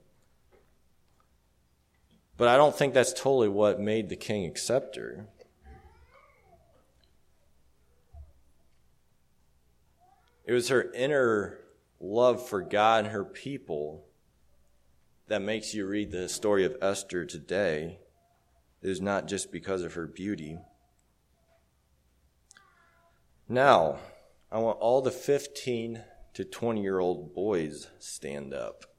But 2.37 2.47
I 2.47 2.57
don't 2.57 2.75
think 2.75 2.93
that's 2.93 3.13
totally 3.13 3.49
what 3.49 3.79
made 3.79 4.09
the 4.09 4.15
king 4.15 4.45
accept 4.45 4.95
her. 4.95 5.27
It 10.45 10.51
was 10.51 10.69
her 10.69 10.91
inner 10.93 11.59
love 11.99 12.47
for 12.47 12.61
God 12.61 13.05
and 13.05 13.13
her 13.13 13.23
people 13.23 14.05
that 15.27 15.41
makes 15.41 15.73
you 15.73 15.85
read 15.87 16.11
the 16.11 16.27
story 16.27 16.65
of 16.65 16.75
Esther 16.81 17.25
today. 17.25 17.99
It 18.81 18.89
is 18.89 18.99
not 18.99 19.27
just 19.27 19.51
because 19.51 19.83
of 19.83 19.93
her 19.93 20.05
beauty. 20.05 20.57
Now, 23.47 23.99
I 24.51 24.57
want 24.57 24.79
all 24.79 25.01
the 25.01 25.11
15 25.11 26.03
to 26.33 26.43
20 26.43 26.81
year 26.81 26.99
old 26.99 27.33
boys 27.33 27.87
stand 27.99 28.53
up. 28.53 28.92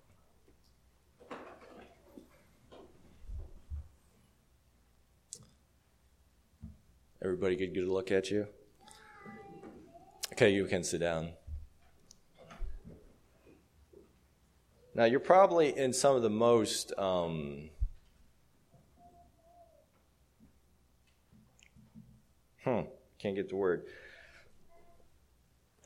Everybody 7.24 7.56
could 7.56 7.72
get 7.72 7.84
a 7.84 7.90
look 7.90 8.12
at 8.12 8.30
you? 8.30 8.46
Okay, 10.32 10.50
you 10.50 10.66
can 10.66 10.84
sit 10.84 11.00
down. 11.00 11.30
Now, 14.94 15.04
you're 15.04 15.20
probably 15.20 15.74
in 15.74 15.94
some 15.94 16.16
of 16.16 16.22
the 16.22 16.28
most 16.28 16.92
um, 16.98 17.70
hmm, 22.62 22.80
can't 23.18 23.34
get 23.34 23.48
the 23.48 23.56
word 23.56 23.86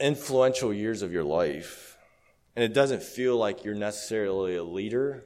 influential 0.01 0.75
years 0.75 1.03
of 1.03 1.12
your 1.12 1.25
life, 1.25 1.97
and 2.57 2.65
it 2.65 2.75
doesn't 2.75 3.03
feel 3.03 3.37
like 3.37 3.65
you're 3.65 3.77
necessarily 3.77 4.57
a 4.57 4.65
leader, 4.65 5.25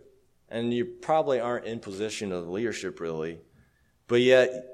and 0.50 0.74
you 0.74 0.84
probably 0.84 1.40
aren't 1.40 1.64
in 1.64 1.80
position 1.80 2.32
of 2.32 2.48
leadership 2.48 3.00
really, 3.00 3.38
but 4.08 4.20
yet 4.20 4.71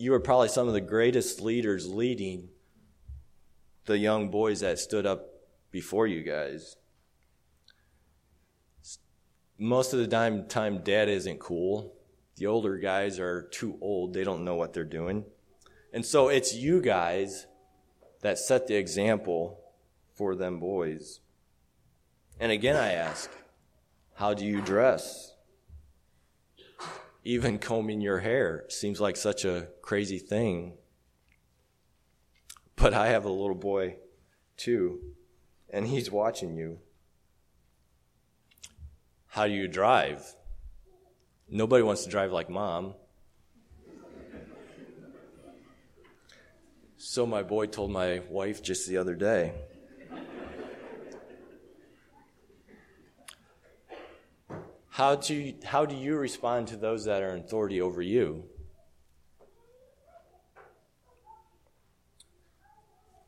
you 0.00 0.12
were 0.12 0.18
probably 0.18 0.48
some 0.48 0.66
of 0.66 0.72
the 0.72 0.80
greatest 0.80 1.42
leaders 1.42 1.86
leading 1.86 2.48
the 3.84 3.98
young 3.98 4.30
boys 4.30 4.60
that 4.60 4.78
stood 4.78 5.04
up 5.04 5.28
before 5.70 6.06
you 6.06 6.22
guys. 6.22 6.76
Most 9.58 9.92
of 9.92 9.98
the 9.98 10.08
time, 10.08 10.48
time 10.48 10.78
dad 10.82 11.10
isn't 11.10 11.38
cool. 11.38 11.92
The 12.36 12.46
older 12.46 12.78
guys 12.78 13.18
are 13.18 13.42
too 13.52 13.76
old. 13.82 14.14
They 14.14 14.24
don't 14.24 14.42
know 14.42 14.54
what 14.54 14.72
they're 14.72 14.84
doing. 14.84 15.26
And 15.92 16.06
so 16.06 16.28
it's 16.28 16.54
you 16.54 16.80
guys 16.80 17.46
that 18.22 18.38
set 18.38 18.68
the 18.68 18.76
example 18.76 19.60
for 20.14 20.34
them 20.34 20.60
boys. 20.60 21.20
And 22.38 22.50
again, 22.50 22.76
I 22.76 22.92
ask, 22.92 23.30
how 24.14 24.32
do 24.32 24.46
you 24.46 24.62
dress? 24.62 25.34
Even 27.22 27.58
combing 27.58 28.00
your 28.00 28.20
hair 28.20 28.64
seems 28.68 29.00
like 29.00 29.16
such 29.16 29.44
a 29.44 29.68
crazy 29.82 30.18
thing. 30.18 30.78
But 32.76 32.94
I 32.94 33.08
have 33.08 33.26
a 33.26 33.30
little 33.30 33.54
boy 33.54 33.96
too, 34.56 35.00
and 35.68 35.86
he's 35.86 36.10
watching 36.10 36.56
you. 36.56 36.78
How 39.26 39.46
do 39.46 39.52
you 39.52 39.68
drive? 39.68 40.34
Nobody 41.48 41.82
wants 41.82 42.04
to 42.04 42.10
drive 42.10 42.32
like 42.32 42.48
mom. 42.48 42.94
So 46.96 47.26
my 47.26 47.42
boy 47.42 47.66
told 47.66 47.90
my 47.90 48.22
wife 48.28 48.62
just 48.62 48.88
the 48.88 48.96
other 48.96 49.14
day. 49.14 49.52
How 55.00 55.16
do, 55.16 55.54
how 55.64 55.86
do 55.86 55.96
you 55.96 56.14
respond 56.16 56.68
to 56.68 56.76
those 56.76 57.06
that 57.06 57.22
are 57.22 57.30
in 57.34 57.38
authority 57.38 57.80
over 57.80 58.02
you? 58.02 58.44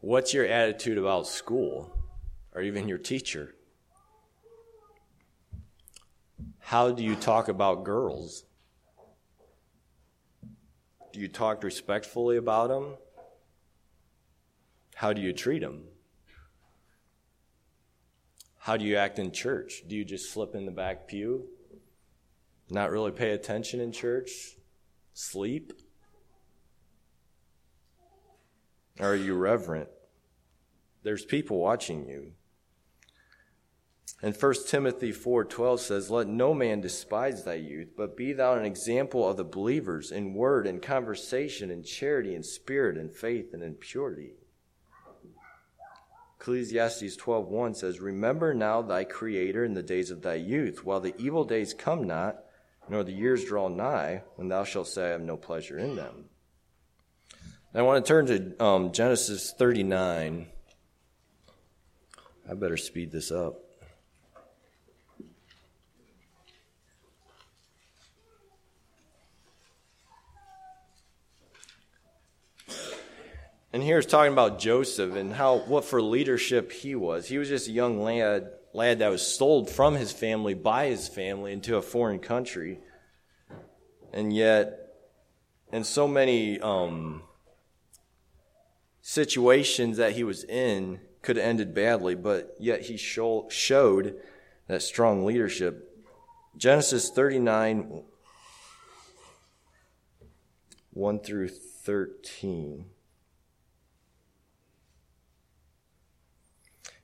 What's 0.00 0.35
your 0.35 0.44
attitude 0.44 0.98
about 0.98 1.26
school 1.26 1.90
or 2.54 2.61
even 2.61 2.88
your 2.88 2.98
teacher? 2.98 3.54
How 6.58 6.90
do 6.90 7.02
you 7.02 7.16
talk 7.16 7.48
about 7.48 7.85
girls? 7.85 8.44
Do 11.14 11.20
you 11.20 11.28
talk 11.28 11.64
respectfully 11.64 12.37
about 12.37 12.68
them? 12.68 12.96
How 14.94 15.14
do 15.14 15.22
you 15.22 15.32
treat 15.32 15.61
them? 15.61 15.85
How 18.58 18.76
do 18.76 18.85
you 18.85 18.96
act 18.96 19.18
in 19.18 19.32
church? 19.32 19.85
Do 19.88 19.96
you 19.96 20.04
just 20.04 20.35
slip 20.35 20.54
in 20.54 20.66
the 20.66 20.70
back 20.70 21.08
pew? 21.08 21.48
Not 22.72 22.90
really 22.90 23.11
pay 23.11 23.32
attention 23.32 23.80
in 23.80 23.92
church? 23.92 24.56
Sleep? 25.12 25.74
Are 28.98 29.14
you 29.14 29.35
reverent? 29.35 29.90
There's 31.02 31.26
people 31.26 31.58
watching 31.58 32.08
you. 32.08 32.32
And 34.22 34.35
1 34.35 34.68
Timothy 34.68 35.12
4:12 35.12 35.80
says, 35.80 36.11
"Let 36.11 36.28
no 36.28 36.54
man 36.54 36.80
despise 36.80 37.44
thy 37.44 37.56
youth, 37.56 37.90
but 37.94 38.16
be 38.16 38.32
thou 38.32 38.54
an 38.54 38.64
example 38.64 39.28
of 39.28 39.37
the 39.37 39.44
believers 39.44 40.11
in 40.11 40.32
word 40.32 40.66
and 40.66 40.80
conversation 40.80 41.70
and 41.70 41.85
charity 41.85 42.35
and 42.35 42.46
spirit 42.46 42.96
and 42.96 43.14
faith 43.14 43.52
and 43.52 43.62
in 43.62 43.74
purity." 43.74 44.37
Ecclesiastes 46.38 47.16
12:1 47.16 47.74
says, 47.74 48.00
"Remember 48.00 48.54
now 48.54 48.80
thy 48.80 49.04
creator 49.04 49.62
in 49.62 49.74
the 49.74 49.82
days 49.82 50.11
of 50.11 50.22
thy 50.22 50.37
youth, 50.37 50.85
while 50.85 51.00
the 51.00 51.14
evil 51.18 51.44
days 51.44 51.74
come 51.74 52.04
not, 52.04 52.41
nor 52.88 53.05
the 53.05 53.12
years 53.12 53.45
draw 53.45 53.68
nigh, 53.68 54.23
when 54.37 54.49
thou 54.49 54.64
shalt 54.64 54.88
say, 54.88 55.07
I 55.07 55.11
have 55.11 55.21
no 55.21 55.37
pleasure 55.37 55.79
in 55.79 55.97
them." 55.97 56.27
I 57.75 57.81
want 57.81 58.05
to 58.05 58.09
turn 58.09 58.27
to 58.27 58.62
um, 58.62 58.92
Genesis 58.92 59.53
39. 59.57 60.47
I 62.49 62.55
better 62.55 62.77
speed 62.77 63.11
this 63.11 63.31
up. 63.31 63.61
And 73.73 73.83
here's 73.83 74.05
talking 74.05 74.35
about 74.35 74.59
Joseph 74.59 75.16
and 75.16 75.33
how 75.33 75.61
what 75.61 75.87
for 75.87 76.03
leadership 76.03 76.73
he 76.73 76.95
was. 76.95 77.29
He 77.29 77.38
was 77.38 77.49
just 77.49 77.68
a 77.68 77.73
young 77.73 78.03
lad 78.03 78.51
lad 78.74 78.98
that 79.00 79.11
was 79.11 79.26
sold 79.26 79.68
from 79.68 79.94
his 79.94 80.12
family 80.12 80.54
by 80.54 80.87
his 80.87 81.08
family 81.08 81.52
into 81.52 81.76
a 81.76 81.82
foreign 81.82 82.18
country. 82.18 82.80
And 84.12 84.35
yet 84.35 84.82
in 85.72 85.85
so 85.85 86.06
many 86.06 86.61
um, 86.61 87.22
situations 89.00 89.96
that 89.96 90.12
he 90.12 90.22
was 90.22 90.44
in, 90.44 91.00
could 91.22 91.37
have 91.37 91.46
ended 91.46 91.74
badly, 91.74 92.14
but 92.14 92.54
yet 92.58 92.82
he 92.82 92.96
show, 92.96 93.46
showed 93.48 94.20
that 94.66 94.82
strong 94.82 95.24
leadership. 95.24 95.88
Genesis 96.56 97.11
39, 97.11 98.02
1 100.92 101.20
through 101.20 101.48
13. 101.48 102.87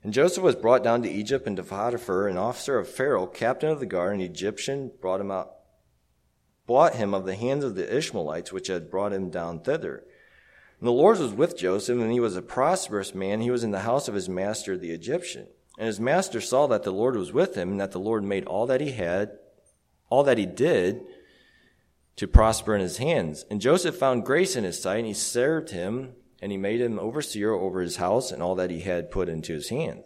And 0.03 0.13
Joseph 0.13 0.43
was 0.43 0.55
brought 0.55 0.83
down 0.83 1.01
to 1.03 1.09
Egypt, 1.09 1.45
and 1.45 1.57
to 1.57 1.63
Potiphar, 1.63 2.27
an 2.27 2.37
officer 2.37 2.77
of 2.77 2.87
Pharaoh, 2.87 3.27
captain 3.27 3.69
of 3.69 3.79
the 3.79 3.85
guard, 3.85 4.15
an 4.15 4.21
Egyptian, 4.21 4.91
brought 5.01 5.19
him 5.19 5.31
out, 5.31 5.51
bought 6.65 6.95
him 6.95 7.13
of 7.13 7.25
the 7.25 7.35
hands 7.35 7.63
of 7.63 7.75
the 7.75 7.97
Ishmaelites, 7.97 8.53
which 8.53 8.67
had 8.67 8.89
brought 8.89 9.11
him 9.11 9.29
down 9.29 9.59
thither. 9.59 10.05
And 10.79 10.87
the 10.87 10.93
Lord 10.93 11.19
was 11.19 11.33
with 11.33 11.57
Joseph, 11.57 11.99
and 11.99 12.11
he 12.11 12.21
was 12.21 12.37
a 12.37 12.41
prosperous 12.41 13.13
man. 13.13 13.41
He 13.41 13.51
was 13.51 13.65
in 13.65 13.71
the 13.71 13.79
house 13.79 14.07
of 14.07 14.13
his 14.13 14.29
master, 14.29 14.77
the 14.77 14.91
Egyptian. 14.91 15.47
And 15.77 15.87
his 15.87 15.99
master 15.99 16.39
saw 16.39 16.67
that 16.67 16.83
the 16.83 16.91
Lord 16.91 17.17
was 17.17 17.33
with 17.33 17.55
him, 17.55 17.71
and 17.71 17.81
that 17.81 17.91
the 17.91 17.99
Lord 17.99 18.23
made 18.23 18.45
all 18.45 18.65
that 18.67 18.79
he 18.79 18.91
had, 18.91 19.31
all 20.09 20.23
that 20.23 20.37
he 20.37 20.45
did, 20.45 21.01
to 22.15 22.27
prosper 22.27 22.73
in 22.75 22.81
his 22.81 22.97
hands. 22.97 23.45
And 23.49 23.59
Joseph 23.59 23.95
found 23.95 24.25
grace 24.25 24.55
in 24.55 24.63
his 24.63 24.81
sight, 24.81 24.99
and 24.99 25.07
he 25.07 25.13
served 25.13 25.71
him, 25.71 26.13
and 26.41 26.51
he 26.51 26.57
made 26.57 26.81
him 26.81 26.99
overseer 26.99 27.53
over 27.53 27.81
his 27.81 27.97
house 27.97 28.31
and 28.31 28.41
all 28.41 28.55
that 28.55 28.71
he 28.71 28.81
had 28.81 29.11
put 29.11 29.29
into 29.29 29.53
his 29.53 29.69
hands. 29.69 30.05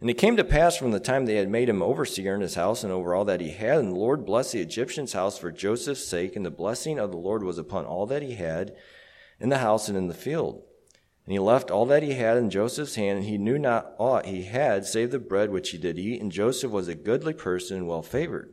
And 0.00 0.10
it 0.10 0.18
came 0.18 0.36
to 0.36 0.44
pass 0.44 0.76
from 0.76 0.90
the 0.90 1.00
time 1.00 1.24
they 1.24 1.36
had 1.36 1.48
made 1.48 1.68
him 1.68 1.82
overseer 1.82 2.34
in 2.34 2.40
his 2.40 2.56
house 2.56 2.84
and 2.84 2.92
over 2.92 3.14
all 3.14 3.24
that 3.24 3.40
he 3.40 3.50
had, 3.50 3.78
and 3.78 3.92
the 3.92 3.98
Lord 3.98 4.26
blessed 4.26 4.52
the 4.52 4.60
Egyptian's 4.60 5.12
house 5.12 5.38
for 5.38 5.50
Joseph's 5.50 6.06
sake, 6.06 6.36
and 6.36 6.44
the 6.44 6.50
blessing 6.50 6.98
of 6.98 7.10
the 7.10 7.16
Lord 7.16 7.42
was 7.42 7.58
upon 7.58 7.86
all 7.86 8.04
that 8.06 8.22
he 8.22 8.34
had 8.34 8.74
in 9.40 9.48
the 9.48 9.58
house 9.58 9.88
and 9.88 9.96
in 9.96 10.08
the 10.08 10.14
field. 10.14 10.62
And 11.24 11.32
he 11.32 11.38
left 11.38 11.70
all 11.70 11.86
that 11.86 12.02
he 12.02 12.14
had 12.14 12.36
in 12.36 12.50
Joseph's 12.50 12.96
hand, 12.96 13.18
and 13.18 13.26
he 13.26 13.38
knew 13.38 13.58
not 13.58 13.94
aught 13.98 14.26
he 14.26 14.44
had 14.44 14.84
save 14.84 15.10
the 15.10 15.18
bread 15.18 15.50
which 15.50 15.70
he 15.70 15.78
did 15.78 15.98
eat. 15.98 16.20
And 16.20 16.30
Joseph 16.30 16.70
was 16.70 16.88
a 16.88 16.94
goodly 16.94 17.32
person 17.32 17.78
and 17.78 17.88
well 17.88 18.02
favored. 18.02 18.52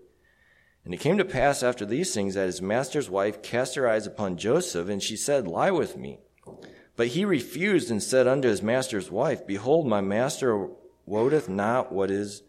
And 0.86 0.94
it 0.94 1.02
came 1.02 1.18
to 1.18 1.26
pass 1.26 1.64
after 1.64 1.86
these 1.86 2.14
things 2.14 2.36
that 2.36 2.46
his 2.46 2.62
master's 2.62 3.10
wife 3.10 3.44
cast 3.44 3.76
her 3.76 3.90
eyes 3.90 4.08
upon 4.08 4.38
Joseph, 4.38 4.88
and 4.88 5.04
she 5.04 5.18
said, 5.18 5.48
Lie 5.48 5.72
with 5.72 5.98
me. 5.98 6.20
But 7.02 7.08
he 7.08 7.26
refused 7.26 7.90
and 7.90 8.04
said 8.04 8.28
unto 8.28 8.48
his 8.48 8.62
master's 8.62 9.10
wife, 9.10 9.48
Behold, 9.48 9.88
my 9.88 10.02
master 10.02 10.70
wotteth 11.08 11.50
not 11.50 11.92
what 11.92 12.12
is 12.12 12.44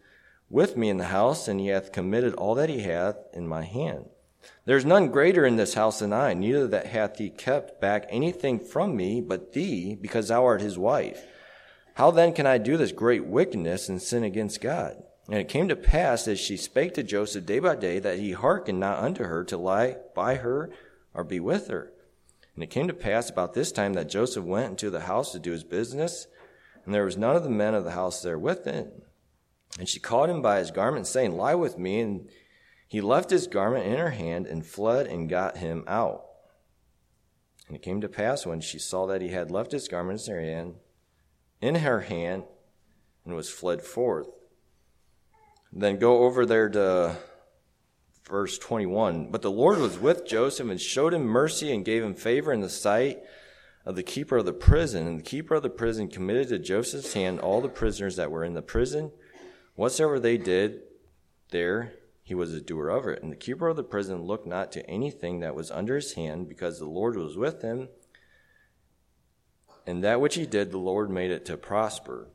with 0.47 0.77
me 0.77 0.89
in 0.89 0.97
the 0.97 1.05
house, 1.05 1.47
and 1.47 1.59
he 1.59 1.69
hath 1.69 1.91
committed 1.91 2.35
all 2.35 2.53
that 2.53 2.69
he 2.69 2.81
hath 2.81 3.15
in 3.33 3.47
my 3.47 3.63
hand. 3.63 4.09
There 4.65 4.77
is 4.77 4.85
none 4.85 5.07
greater 5.07 5.43
in 5.43 5.55
this 5.55 5.73
house 5.73 6.01
than 6.01 6.13
I, 6.13 6.35
neither 6.35 6.67
that 6.67 6.85
hath 6.85 7.17
he 7.17 7.31
kept 7.31 7.81
back 7.81 8.05
anything 8.09 8.59
from 8.59 8.95
me 8.95 9.21
but 9.21 9.53
thee, 9.53 9.95
because 9.99 10.27
thou 10.27 10.45
art 10.45 10.61
his 10.61 10.77
wife. 10.77 11.25
How 11.95 12.11
then 12.11 12.31
can 12.31 12.45
I 12.45 12.59
do 12.59 12.77
this 12.77 12.91
great 12.91 13.25
wickedness 13.25 13.89
and 13.89 13.99
sin 13.99 14.23
against 14.23 14.61
God? 14.61 15.01
And 15.25 15.39
it 15.39 15.49
came 15.49 15.67
to 15.69 15.75
pass 15.75 16.27
as 16.27 16.39
she 16.39 16.57
spake 16.57 16.93
to 16.93 17.01
Joseph 17.01 17.47
day 17.47 17.57
by 17.57 17.75
day 17.75 17.97
that 17.97 18.19
he 18.19 18.33
hearkened 18.33 18.79
not 18.79 19.03
unto 19.03 19.23
her 19.23 19.43
to 19.45 19.57
lie 19.57 19.95
by 20.13 20.35
her 20.35 20.69
or 21.11 21.23
be 21.23 21.39
with 21.39 21.69
her. 21.69 21.91
And 22.55 22.63
it 22.63 22.69
came 22.69 22.87
to 22.87 22.93
pass 22.93 23.29
about 23.29 23.53
this 23.53 23.71
time 23.71 23.93
that 23.93 24.09
Joseph 24.09 24.43
went 24.43 24.71
into 24.71 24.89
the 24.89 25.01
house 25.01 25.31
to 25.31 25.39
do 25.39 25.51
his 25.51 25.63
business, 25.63 26.27
and 26.85 26.93
there 26.93 27.05
was 27.05 27.17
none 27.17 27.35
of 27.35 27.43
the 27.43 27.49
men 27.49 27.73
of 27.73 27.83
the 27.83 27.91
house 27.91 28.21
there 28.21 28.37
with 28.37 28.65
him. 28.65 28.91
And 29.79 29.89
she 29.89 29.99
caught 29.99 30.29
him 30.29 30.41
by 30.41 30.59
his 30.59 30.71
garment, 30.71 31.07
saying, 31.07 31.35
Lie 31.35 31.55
with 31.55 31.77
me. 31.77 31.99
And 31.99 32.29
he 32.87 33.01
left 33.01 33.31
his 33.31 33.47
garment 33.47 33.85
in 33.85 33.97
her 33.97 34.11
hand 34.11 34.45
and 34.45 34.65
fled 34.65 35.07
and 35.07 35.29
got 35.29 35.57
him 35.57 35.83
out. 35.87 36.25
And 37.67 37.75
it 37.75 37.81
came 37.81 38.01
to 38.01 38.09
pass 38.09 38.45
when 38.45 38.61
she 38.61 38.77
saw 38.77 39.07
that 39.07 39.21
he 39.21 39.29
had 39.29 39.49
left 39.49 39.71
his 39.71 39.87
garment 39.87 40.27
in 40.27 40.33
her 40.33 40.41
hand, 40.41 40.75
in 41.61 41.75
her 41.75 42.01
hand, 42.01 42.43
and 43.25 43.35
was 43.35 43.49
fled 43.49 43.81
forth. 43.81 44.27
Then 45.71 45.97
go 45.97 46.23
over 46.23 46.45
there 46.45 46.69
to 46.69 47.17
verse 48.33 48.57
21. 48.57 49.27
But 49.29 49.43
the 49.43 49.51
Lord 49.51 49.77
was 49.77 49.99
with 49.99 50.25
Joseph 50.25 50.67
and 50.67 50.81
showed 50.81 51.13
him 51.13 51.21
mercy 51.21 51.71
and 51.71 51.85
gave 51.85 52.01
him 52.01 52.15
favor 52.15 52.51
in 52.51 52.61
the 52.61 52.69
sight 52.69 53.19
of 53.85 53.95
the 53.95 54.01
keeper 54.01 54.37
of 54.37 54.45
the 54.45 54.51
prison. 54.51 55.05
And 55.05 55.19
the 55.19 55.23
keeper 55.23 55.53
of 55.53 55.61
the 55.61 55.69
prison 55.69 56.07
committed 56.07 56.47
to 56.47 56.57
Joseph's 56.57 57.13
hand 57.13 57.39
all 57.39 57.61
the 57.61 57.69
prisoners 57.69 58.15
that 58.15 58.31
were 58.31 58.43
in 58.43 58.55
the 58.55 58.63
prison. 58.63 59.11
Whatsoever 59.75 60.19
they 60.19 60.39
did 60.39 60.81
there, 61.51 61.93
he 62.23 62.33
was 62.33 62.55
a 62.55 62.59
doer 62.59 62.89
of 62.89 63.05
it. 63.05 63.21
And 63.21 63.31
the 63.31 63.35
keeper 63.35 63.67
of 63.67 63.75
the 63.75 63.83
prison 63.83 64.23
looked 64.23 64.47
not 64.47 64.71
to 64.71 64.89
anything 64.89 65.41
that 65.41 65.53
was 65.53 65.69
under 65.69 65.93
his 65.93 66.13
hand, 66.13 66.49
because 66.49 66.79
the 66.79 66.89
Lord 66.89 67.15
was 67.15 67.37
with 67.37 67.61
him. 67.61 67.89
And 69.85 70.03
that 70.03 70.19
which 70.19 70.33
he 70.33 70.47
did, 70.47 70.71
the 70.71 70.79
Lord 70.79 71.11
made 71.11 71.29
it 71.29 71.45
to 71.45 71.55
prosper. 71.55 72.29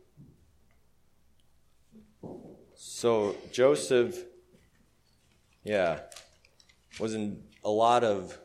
So 2.77 3.35
Joseph, 3.51 4.28
yeah, 5.69 6.01
was 6.99 7.15
in 7.15 7.43
a 7.63 7.69
lot 7.69 8.03
of 8.03 8.39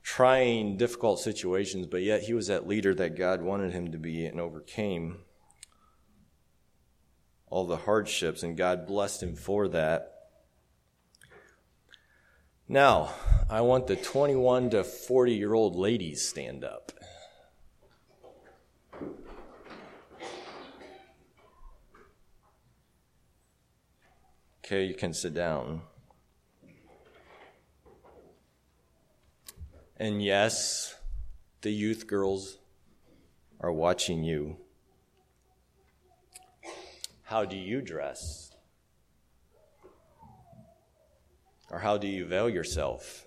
trying, 0.00 0.76
difficult 0.76 1.18
situations, 1.18 1.88
but 1.88 2.02
yet 2.02 2.22
he 2.22 2.34
was 2.34 2.46
that 2.46 2.68
leader 2.68 2.94
that 2.94 3.16
God 3.16 3.42
wanted 3.42 3.72
him 3.72 3.90
to 3.90 3.98
be 3.98 4.24
and 4.24 4.38
overcame 4.38 5.18
all 7.48 7.66
the 7.66 7.78
hardships, 7.78 8.44
and 8.44 8.56
God 8.56 8.86
blessed 8.86 9.24
him 9.24 9.34
for 9.34 9.66
that. 9.68 10.14
Now, 12.68 13.12
I 13.50 13.62
want 13.62 13.88
the 13.88 13.96
21 13.96 14.70
to 14.70 14.84
40 14.84 15.34
year 15.34 15.52
old 15.52 15.74
ladies 15.74 16.28
stand 16.28 16.62
up. 16.62 16.92
Okay, 24.68 24.84
you 24.84 24.92
can 24.92 25.14
sit 25.14 25.32
down. 25.32 25.80
And 29.96 30.22
yes, 30.22 30.94
the 31.62 31.70
youth 31.70 32.06
girls 32.06 32.58
are 33.60 33.72
watching 33.72 34.24
you. 34.24 34.58
How 37.22 37.46
do 37.46 37.56
you 37.56 37.80
dress? 37.80 38.54
Or 41.70 41.78
how 41.78 41.96
do 41.96 42.06
you 42.06 42.26
veil 42.26 42.50
yourself? 42.50 43.26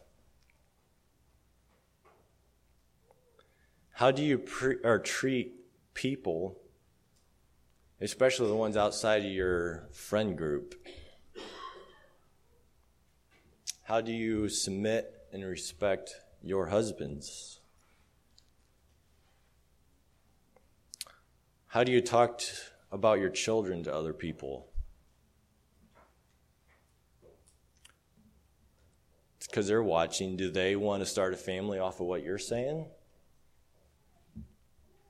How 3.93 4.11
do 4.11 4.21
you 4.21 4.37
pre- 4.37 4.77
or 4.83 4.99
treat 4.99 5.55
people, 5.95 6.59
especially 7.99 8.47
the 8.47 8.55
ones 8.55 8.77
outside 8.77 9.25
of 9.25 9.31
your 9.31 9.87
friend 9.91 10.37
group? 10.37 10.75
How 13.91 13.99
do 13.99 14.13
you 14.13 14.47
submit 14.47 15.27
and 15.33 15.43
respect 15.43 16.15
your 16.41 16.67
husbands? 16.67 17.59
How 21.67 21.83
do 21.83 21.91
you 21.91 21.99
talk 21.99 22.39
about 22.89 23.19
your 23.19 23.29
children 23.29 23.83
to 23.83 23.93
other 23.93 24.13
people? 24.13 24.69
Because 29.45 29.67
they're 29.67 29.83
watching. 29.83 30.37
Do 30.37 30.49
they 30.49 30.77
want 30.77 31.01
to 31.01 31.05
start 31.05 31.33
a 31.33 31.35
family 31.35 31.77
off 31.77 31.99
of 31.99 32.07
what 32.07 32.23
you're 32.23 32.37
saying? 32.37 32.85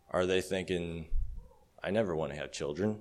Are 0.10 0.26
they 0.26 0.42
thinking, 0.42 1.06
I 1.84 1.92
never 1.92 2.16
want 2.16 2.32
to 2.32 2.40
have 2.40 2.52
children? 2.52 2.98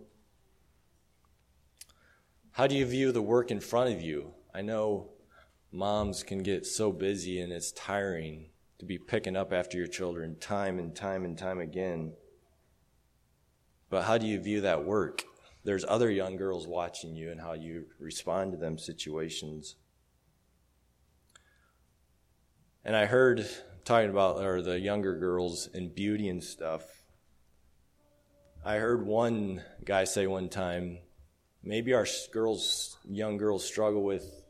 How 2.50 2.66
do 2.66 2.74
you 2.74 2.84
view 2.84 3.12
the 3.12 3.22
work 3.22 3.50
in 3.50 3.60
front 3.60 3.94
of 3.94 4.02
you? 4.02 4.34
I 4.52 4.60
know 4.60 5.08
moms 5.72 6.22
can 6.22 6.42
get 6.42 6.66
so 6.66 6.92
busy 6.92 7.40
and 7.40 7.52
it's 7.52 7.72
tiring 7.72 8.50
to 8.78 8.84
be 8.84 8.98
picking 8.98 9.36
up 9.36 9.52
after 9.52 9.76
your 9.76 9.86
children 9.86 10.36
time 10.40 10.78
and 10.78 10.94
time 10.96 11.24
and 11.24 11.36
time 11.36 11.60
again. 11.60 12.12
But 13.88 14.04
how 14.04 14.18
do 14.18 14.26
you 14.26 14.40
view 14.40 14.62
that 14.62 14.84
work? 14.84 15.24
There's 15.64 15.84
other 15.86 16.10
young 16.10 16.36
girls 16.36 16.66
watching 16.66 17.14
you 17.14 17.30
and 17.30 17.40
how 17.40 17.52
you 17.52 17.84
respond 17.98 18.52
to 18.52 18.58
them 18.58 18.78
situations. 18.78 19.76
And 22.84 22.96
I 22.96 23.04
heard 23.04 23.46
talking 23.84 24.10
about 24.10 24.42
or 24.42 24.62
the 24.62 24.78
younger 24.78 25.16
girls 25.16 25.68
and 25.74 25.94
beauty 25.94 26.28
and 26.28 26.42
stuff. 26.42 26.84
I 28.64 28.76
heard 28.76 29.06
one 29.06 29.62
guy 29.84 30.04
say 30.04 30.26
one 30.26 30.48
time, 30.48 30.98
maybe 31.62 31.92
our 31.92 32.06
girls, 32.32 32.96
young 33.08 33.36
girls, 33.36 33.64
struggle 33.64 34.02
with 34.02 34.42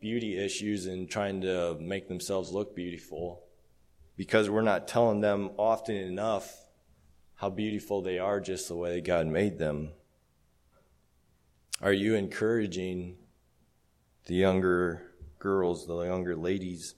beauty 0.00 0.38
issues 0.38 0.86
and 0.86 1.08
trying 1.08 1.40
to 1.42 1.76
make 1.80 2.08
themselves 2.08 2.52
look 2.52 2.74
beautiful 2.74 3.44
because 4.16 4.50
we're 4.50 4.62
not 4.62 4.88
telling 4.88 5.20
them 5.20 5.50
often 5.56 5.96
enough 5.96 6.68
how 7.36 7.48
beautiful 7.48 8.02
they 8.02 8.18
are 8.18 8.40
just 8.40 8.68
the 8.68 8.74
way 8.74 9.00
God 9.00 9.26
made 9.26 9.58
them. 9.58 9.90
Are 11.80 11.92
you 11.92 12.16
encouraging 12.16 13.16
the 14.26 14.34
younger 14.34 15.02
girls, 15.38 15.86
the 15.86 16.00
younger 16.02 16.34
ladies? 16.34 16.96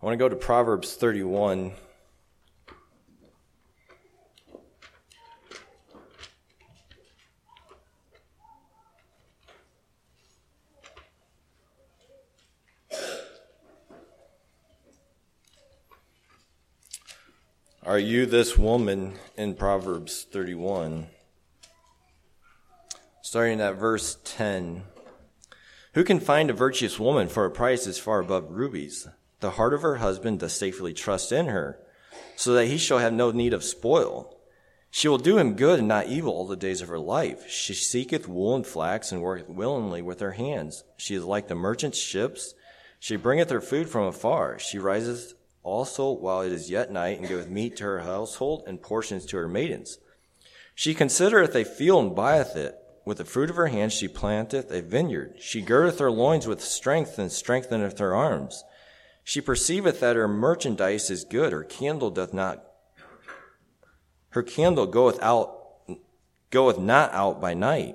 I 0.00 0.06
want 0.06 0.14
to 0.14 0.24
go 0.24 0.28
to 0.30 0.36
Proverbs 0.36 0.94
31. 0.94 1.72
Are 17.86 17.98
you 17.98 18.24
this 18.24 18.56
woman 18.56 19.12
in 19.36 19.56
Proverbs 19.56 20.26
31? 20.32 21.06
Starting 23.20 23.60
at 23.60 23.74
verse 23.74 24.16
10. 24.24 24.84
Who 25.92 26.02
can 26.02 26.18
find 26.18 26.48
a 26.48 26.54
virtuous 26.54 26.98
woman 26.98 27.28
for 27.28 27.44
a 27.44 27.50
price 27.50 27.86
as 27.86 27.98
far 27.98 28.20
above 28.20 28.50
rubies? 28.50 29.06
The 29.40 29.50
heart 29.50 29.74
of 29.74 29.82
her 29.82 29.96
husband 29.96 30.40
does 30.40 30.54
safely 30.54 30.94
trust 30.94 31.30
in 31.30 31.48
her, 31.48 31.78
so 32.36 32.54
that 32.54 32.68
he 32.68 32.78
shall 32.78 33.00
have 33.00 33.12
no 33.12 33.32
need 33.32 33.52
of 33.52 33.62
spoil. 33.62 34.34
She 34.90 35.06
will 35.06 35.18
do 35.18 35.36
him 35.36 35.52
good 35.52 35.78
and 35.78 35.88
not 35.88 36.06
evil 36.06 36.32
all 36.32 36.46
the 36.46 36.56
days 36.56 36.80
of 36.80 36.88
her 36.88 36.98
life. 36.98 37.50
She 37.50 37.74
seeketh 37.74 38.26
wool 38.26 38.54
and 38.56 38.66
flax 38.66 39.12
and 39.12 39.20
worketh 39.20 39.50
willingly 39.50 40.00
with 40.00 40.20
her 40.20 40.32
hands. 40.32 40.84
She 40.96 41.14
is 41.14 41.24
like 41.24 41.48
the 41.48 41.54
merchant's 41.54 41.98
ships. 41.98 42.54
She 42.98 43.16
bringeth 43.16 43.50
her 43.50 43.60
food 43.60 43.90
from 43.90 44.06
afar. 44.06 44.58
She 44.58 44.78
riseth 44.78 45.34
also 45.64 46.12
while 46.12 46.42
it 46.42 46.52
is 46.52 46.70
yet 46.70 46.92
night 46.92 47.18
and 47.18 47.26
giveth 47.26 47.48
meat 47.48 47.76
to 47.78 47.84
her 47.84 48.00
household 48.00 48.62
and 48.66 48.80
portions 48.80 49.26
to 49.26 49.36
her 49.38 49.48
maidens. 49.48 49.98
She 50.76 50.94
considereth 50.94 51.56
a 51.56 51.64
field 51.64 52.04
and 52.04 52.14
buyeth 52.14 52.54
it. 52.54 52.78
With 53.04 53.18
the 53.18 53.24
fruit 53.24 53.50
of 53.50 53.56
her 53.56 53.66
hands 53.66 53.92
she 53.92 54.06
planteth 54.06 54.70
a 54.70 54.80
vineyard. 54.80 55.34
She 55.40 55.60
girdeth 55.60 55.98
her 55.98 56.10
loins 56.10 56.46
with 56.46 56.62
strength 56.62 57.18
and 57.18 57.32
strengtheneth 57.32 57.98
her 57.98 58.14
arms. 58.14 58.62
She 59.24 59.40
perceiveth 59.40 60.00
that 60.00 60.16
her 60.16 60.28
merchandise 60.28 61.10
is 61.10 61.24
good. 61.24 61.52
Her 61.52 61.64
candle 61.64 62.10
doth 62.10 62.32
not, 62.32 62.64
her 64.34 64.42
candle 64.42 64.86
goeth 64.86 65.22
out, 65.22 65.60
goeth 66.50 66.76
not 66.76 67.12
out 67.14 67.40
by 67.40 67.54
night. 67.54 67.94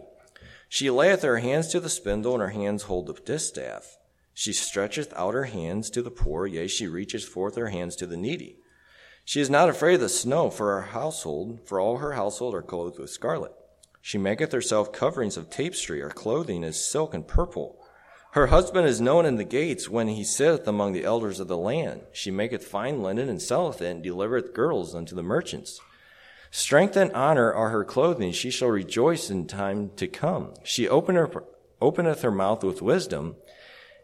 She 0.70 0.90
layeth 0.90 1.22
her 1.24 1.40
hands 1.40 1.68
to 1.68 1.82
the 1.82 1.90
spindle 1.90 2.34
and 2.34 2.42
her 2.42 2.50
hands 2.50 2.84
hold 2.84 3.08
the 3.08 3.14
distaff. 3.14 3.99
She 4.40 4.54
stretcheth 4.54 5.12
out 5.18 5.34
her 5.34 5.44
hands 5.44 5.90
to 5.90 6.02
the 6.02 6.10
poor, 6.10 6.48
yea, 6.48 6.68
she 6.68 6.88
reacheth 6.88 7.26
forth 7.26 7.58
her 7.58 7.68
hands 7.68 7.98
to 7.98 8.08
the 8.08 8.16
needy. 8.16 8.56
She 9.26 9.42
is 9.42 9.50
not 9.50 9.68
afraid 9.68 9.96
of 9.96 10.00
the 10.00 10.08
snow 10.08 10.50
for 10.50 10.68
her 10.68 10.94
household, 10.94 11.60
for 11.66 11.78
all 11.78 11.98
her 11.98 12.14
household 12.14 12.56
are 12.56 12.62
clothed 12.62 13.00
with 13.00 13.10
scarlet. 13.10 13.52
She 14.02 14.18
maketh 14.18 14.54
herself 14.54 14.94
coverings 14.94 15.36
of 15.36 15.50
tapestry, 15.50 16.00
her 16.00 16.10
clothing 16.10 16.64
is 16.64 16.80
silk 16.80 17.14
and 17.14 17.28
purple. 17.28 17.84
Her 18.32 18.48
husband 18.48 18.88
is 18.88 19.02
known 19.02 19.26
in 19.26 19.36
the 19.36 19.44
gates 19.44 19.90
when 19.90 20.08
he 20.08 20.24
sitteth 20.24 20.66
among 20.70 20.94
the 20.94 21.04
elders 21.04 21.42
of 21.42 21.50
the 21.50 21.58
land. 21.58 22.04
She 22.14 22.32
maketh 22.32 22.66
fine 22.66 23.04
linen 23.04 23.28
and 23.28 23.42
selleth 23.42 23.82
it, 23.82 23.92
and 23.92 24.02
delivereth 24.02 24.54
girdles 24.54 24.96
unto 24.96 25.16
the 25.16 25.22
merchants. 25.22 25.82
Strength 26.50 26.96
and 26.96 27.12
honor 27.12 27.52
are 27.52 27.72
her 27.72 27.84
clothing. 27.84 28.32
She 28.32 28.52
shall 28.52 28.70
rejoice 28.70 29.30
in 29.30 29.48
time 29.48 29.92
to 29.98 30.08
come. 30.08 30.54
She 30.64 30.88
openeth 30.88 32.22
her 32.22 32.32
mouth 32.32 32.64
with 32.64 32.82
wisdom, 32.82 33.36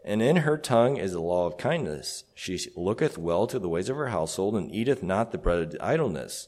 and 0.06 0.22
in 0.22 0.38
her 0.38 0.58
tongue 0.58 0.98
is 0.98 1.14
the 1.14 1.20
law 1.20 1.48
of 1.48 1.58
kindness. 1.58 2.24
She 2.36 2.60
looketh 2.76 3.18
well 3.18 3.48
to 3.48 3.58
the 3.58 3.68
ways 3.68 3.90
of 3.90 3.98
her 3.98 4.10
household, 4.10 4.56
and 4.56 4.74
eateth 4.74 5.02
not 5.02 5.32
the 5.32 5.40
bread 5.40 5.64
of 5.64 5.76
idleness. 5.82 6.48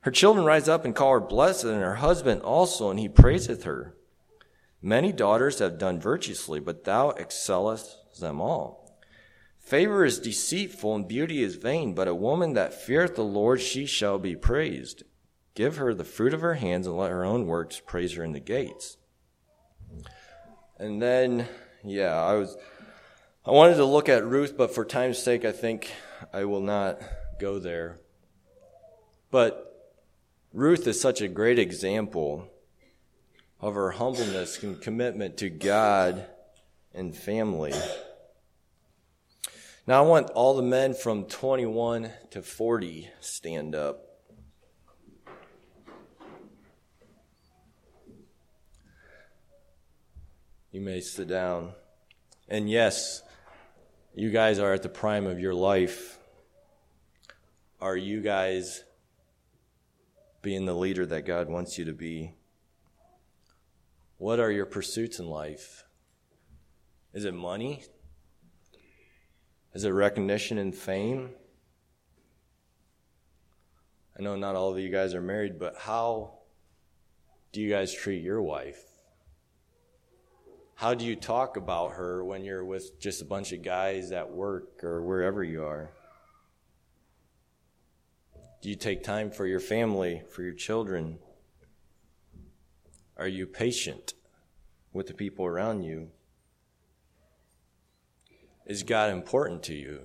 Her 0.00 0.10
children 0.10 0.44
rise 0.44 0.68
up 0.68 0.84
and 0.84 0.94
call 0.94 1.12
her 1.12 1.20
blessed, 1.20 1.64
and 1.64 1.80
her 1.80 1.96
husband 1.96 2.42
also, 2.42 2.90
and 2.90 3.00
he 3.00 3.08
praiseth 3.08 3.64
her. 3.64 3.96
Many 4.82 5.12
daughters 5.12 5.60
have 5.60 5.78
done 5.78 5.98
virtuously, 5.98 6.60
but 6.60 6.84
thou 6.84 7.10
excellest 7.12 8.20
them 8.20 8.38
all. 8.38 9.00
Favor 9.58 10.04
is 10.04 10.18
deceitful, 10.18 10.94
and 10.94 11.08
beauty 11.08 11.42
is 11.42 11.56
vain, 11.56 11.94
but 11.94 12.06
a 12.06 12.14
woman 12.14 12.52
that 12.52 12.74
feareth 12.74 13.16
the 13.16 13.24
Lord, 13.24 13.62
she 13.62 13.86
shall 13.86 14.18
be 14.18 14.36
praised. 14.36 15.04
Give 15.54 15.78
her 15.78 15.94
the 15.94 16.04
fruit 16.04 16.34
of 16.34 16.42
her 16.42 16.54
hands, 16.54 16.86
and 16.86 16.98
let 16.98 17.10
her 17.10 17.24
own 17.24 17.46
works 17.46 17.80
praise 17.80 18.12
her 18.12 18.24
in 18.24 18.32
the 18.32 18.40
gates. 18.40 18.98
And 20.78 21.00
then, 21.00 21.48
yeah, 21.82 22.14
I 22.14 22.34
was, 22.34 22.58
I 23.46 23.50
wanted 23.50 23.74
to 23.74 23.84
look 23.84 24.08
at 24.08 24.24
Ruth, 24.24 24.56
but 24.56 24.74
for 24.74 24.86
time's 24.86 25.22
sake, 25.22 25.44
I 25.44 25.52
think 25.52 25.92
I 26.32 26.46
will 26.46 26.62
not 26.62 27.02
go 27.38 27.58
there. 27.58 27.98
But 29.30 29.92
Ruth 30.54 30.86
is 30.86 30.98
such 30.98 31.20
a 31.20 31.28
great 31.28 31.58
example 31.58 32.48
of 33.60 33.74
her 33.74 33.90
humbleness 33.90 34.62
and 34.62 34.80
commitment 34.80 35.36
to 35.38 35.50
God 35.50 36.26
and 36.94 37.14
family. 37.14 37.74
Now, 39.86 40.02
I 40.02 40.06
want 40.06 40.30
all 40.30 40.56
the 40.56 40.62
men 40.62 40.94
from 40.94 41.24
21 41.24 42.10
to 42.30 42.40
40 42.40 43.10
stand 43.20 43.74
up. 43.74 44.06
You 50.72 50.80
may 50.80 51.02
sit 51.02 51.28
down. 51.28 51.74
And 52.48 52.70
yes, 52.70 53.22
you 54.16 54.30
guys 54.30 54.60
are 54.60 54.72
at 54.72 54.82
the 54.82 54.88
prime 54.88 55.26
of 55.26 55.40
your 55.40 55.54
life. 55.54 56.18
Are 57.80 57.96
you 57.96 58.20
guys 58.20 58.84
being 60.40 60.66
the 60.66 60.74
leader 60.74 61.04
that 61.06 61.26
God 61.26 61.48
wants 61.48 61.78
you 61.78 61.84
to 61.86 61.92
be? 61.92 62.34
What 64.18 64.38
are 64.38 64.52
your 64.52 64.66
pursuits 64.66 65.18
in 65.18 65.26
life? 65.26 65.84
Is 67.12 67.24
it 67.24 67.34
money? 67.34 67.82
Is 69.74 69.84
it 69.84 69.90
recognition 69.90 70.58
and 70.58 70.72
fame? 70.72 71.30
I 74.16 74.22
know 74.22 74.36
not 74.36 74.54
all 74.54 74.72
of 74.72 74.78
you 74.78 74.90
guys 74.90 75.12
are 75.14 75.20
married, 75.20 75.58
but 75.58 75.74
how 75.76 76.38
do 77.52 77.60
you 77.60 77.68
guys 77.68 77.92
treat 77.92 78.22
your 78.22 78.40
wife? 78.40 78.93
How 80.76 80.94
do 80.94 81.04
you 81.04 81.14
talk 81.14 81.56
about 81.56 81.92
her 81.92 82.24
when 82.24 82.44
you're 82.44 82.64
with 82.64 82.98
just 82.98 83.22
a 83.22 83.24
bunch 83.24 83.52
of 83.52 83.62
guys 83.62 84.10
at 84.10 84.30
work 84.30 84.82
or 84.82 85.02
wherever 85.02 85.44
you 85.44 85.64
are? 85.64 85.90
Do 88.60 88.68
you 88.68 88.74
take 88.74 89.02
time 89.02 89.30
for 89.30 89.46
your 89.46 89.60
family, 89.60 90.22
for 90.30 90.42
your 90.42 90.54
children? 90.54 91.18
Are 93.16 93.28
you 93.28 93.46
patient 93.46 94.14
with 94.92 95.06
the 95.06 95.14
people 95.14 95.44
around 95.44 95.82
you? 95.82 96.08
Is 98.66 98.82
God 98.82 99.10
important 99.10 99.62
to 99.64 99.74
you? 99.74 100.00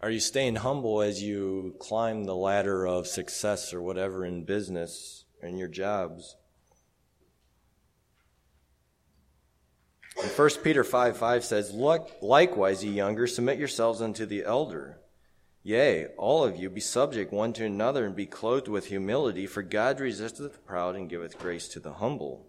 Are 0.00 0.10
you 0.10 0.20
staying 0.20 0.56
humble 0.56 1.02
as 1.02 1.22
you 1.22 1.76
climb 1.78 2.24
the 2.24 2.34
ladder 2.34 2.86
of 2.86 3.06
success 3.06 3.72
or 3.72 3.80
whatever 3.80 4.24
in 4.24 4.44
business 4.44 5.24
in 5.42 5.56
your 5.56 5.68
jobs? 5.68 6.36
And 10.22 10.30
1 10.30 10.50
Peter 10.62 10.82
5 10.82 11.16
5 11.16 11.44
says, 11.44 11.72
Likewise, 11.72 12.84
ye 12.84 12.90
younger, 12.90 13.26
submit 13.26 13.58
yourselves 13.58 14.00
unto 14.00 14.26
the 14.26 14.44
elder. 14.44 14.98
Yea, 15.62 16.06
all 16.16 16.44
of 16.44 16.56
you 16.56 16.70
be 16.70 16.80
subject 16.80 17.32
one 17.32 17.52
to 17.52 17.64
another 17.64 18.06
and 18.06 18.14
be 18.14 18.24
clothed 18.24 18.68
with 18.68 18.86
humility, 18.86 19.46
for 19.46 19.62
God 19.62 19.98
resisteth 19.98 20.52
the 20.52 20.58
proud 20.60 20.94
and 20.94 21.10
giveth 21.10 21.38
grace 21.38 21.66
to 21.68 21.80
the 21.80 21.94
humble. 21.94 22.46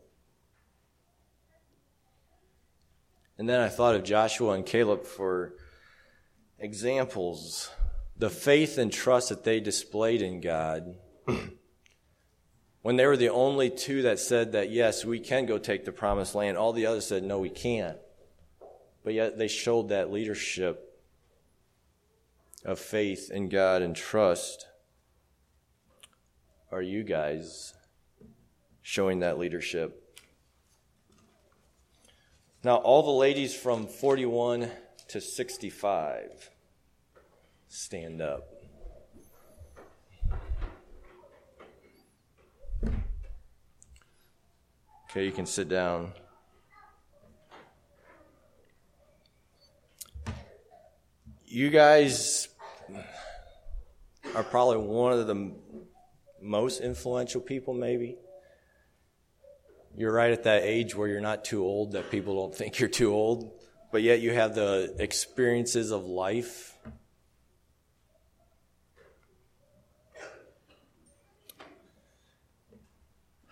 And 3.38 3.50
then 3.50 3.60
I 3.60 3.70
thought 3.70 3.96
of 3.96 4.04
Joshua 4.04 4.54
and 4.54 4.66
Caleb 4.66 5.04
for 5.04 5.56
examples. 6.60 7.72
The 8.18 8.30
faith 8.30 8.78
and 8.78 8.92
trust 8.92 9.30
that 9.30 9.44
they 9.44 9.60
displayed 9.60 10.22
in 10.22 10.42
God. 10.42 10.96
when 12.88 12.96
they 12.96 13.06
were 13.06 13.18
the 13.18 13.28
only 13.28 13.70
two 13.70 14.04
that 14.04 14.18
said 14.18 14.54
that, 14.54 14.72
yes, 14.72 15.04
we 15.04 15.20
can 15.20 15.46
go 15.46 15.58
take 15.58 15.84
the 15.84 15.92
promised 15.92 16.34
land, 16.34 16.56
all 16.58 16.72
the 16.72 16.86
others 16.86 17.06
said, 17.06 17.22
no, 17.22 17.38
we 17.38 17.50
can't. 17.50 17.98
But 19.04 19.14
yet 19.14 19.38
they 19.38 19.50
showed 19.50 19.90
that 19.90 20.10
leadership 20.10 20.98
of 22.64 22.80
faith 22.80 23.30
in 23.30 23.50
God 23.50 23.82
and 23.82 23.94
trust 23.94 24.68
are 26.72 26.82
you 26.82 27.04
guys 27.04 27.74
showing 28.82 29.20
that 29.20 29.38
leadership? 29.38 30.18
Now, 32.64 32.78
all 32.78 33.04
the 33.04 33.12
ladies 33.12 33.54
from 33.54 33.86
41 33.86 34.72
to 35.10 35.20
65 35.20 36.52
stand 37.68 38.22
up. 38.22 38.57
Okay, 45.18 45.26
you 45.26 45.32
can 45.32 45.48
sit 45.48 45.68
down. 45.68 46.14
You 51.44 51.72
guys 51.72 52.50
are 54.36 54.44
probably 54.44 54.78
one 54.78 55.14
of 55.14 55.26
the 55.26 55.56
most 56.40 56.82
influential 56.82 57.42
people, 57.42 57.74
maybe. 57.74 58.18
You're 59.96 60.14
right 60.14 60.32
at 60.32 60.44
that 60.44 60.62
age 60.62 60.94
where 60.94 61.08
you're 61.08 61.20
not 61.20 61.44
too 61.44 61.64
old, 61.64 61.94
that 61.94 62.12
people 62.12 62.36
don't 62.36 62.54
think 62.54 62.78
you're 62.78 62.88
too 62.88 63.12
old, 63.12 63.60
but 63.92 64.04
yet 64.04 64.22
you 64.22 64.34
have 64.34 64.54
the 64.54 64.96
experiences 65.00 65.90
of 65.90 66.06
life. 66.06 66.77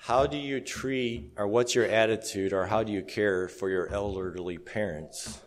How 0.06 0.28
do 0.28 0.38
you 0.38 0.62
treat, 0.62 1.32
or 1.36 1.48
what's 1.48 1.74
your 1.74 1.86
attitude, 1.86 2.54
or 2.54 2.68
how 2.68 2.84
do 2.84 2.92
you 2.92 3.02
care 3.02 3.48
for 3.48 3.72
your 3.72 3.92
elderly 3.92 4.60
parents? 4.60 5.42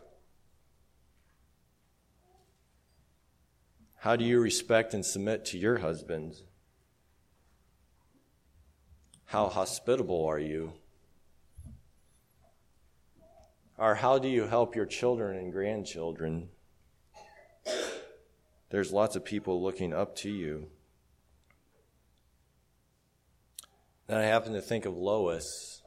How 3.99 4.17
do 4.17 4.25
you 4.25 4.41
respect 4.41 4.95
and 4.95 5.07
submit 5.07 5.45
to 5.45 5.59
your 5.59 5.79
husband? 5.79 6.43
How 9.27 9.47
hospitable 9.47 10.27
are 10.27 10.41
you? 10.41 10.73
Or 13.77 13.95
how 13.95 14.19
do 14.19 14.27
you 14.27 14.49
help 14.49 14.75
your 14.75 14.87
children 14.87 15.39
and 15.39 15.53
grandchildren? 15.53 16.49
There's 18.71 18.93
lots 18.93 19.15
of 19.15 19.25
people 19.25 19.63
looking 19.63 19.93
up 19.93 20.17
to 20.17 20.29
you. 20.29 20.67
Then 24.09 24.17
I 24.17 24.25
happen 24.25 24.55
to 24.55 24.63
think 24.63 24.87
of 24.87 24.97
Lois 24.97 25.83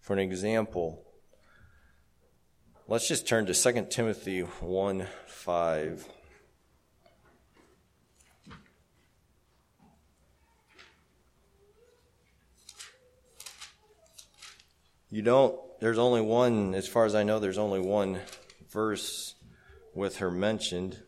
for 0.00 0.14
an 0.14 0.18
example. 0.18 1.04
Let's 2.88 3.06
just 3.06 3.28
turn 3.28 3.44
to 3.46 3.54
2 3.54 3.88
Timothy 3.90 4.40
1 4.40 5.06
5. 5.26 6.08
You 15.10 15.22
don't, 15.22 15.60
there's 15.80 15.98
only 15.98 16.22
one, 16.22 16.74
as 16.74 16.88
far 16.88 17.04
as 17.04 17.14
I 17.14 17.24
know, 17.24 17.38
there's 17.38 17.58
only 17.58 17.80
one 17.80 18.20
verse 18.70 19.34
with 19.94 20.16
her 20.16 20.30
mentioned. 20.30 21.02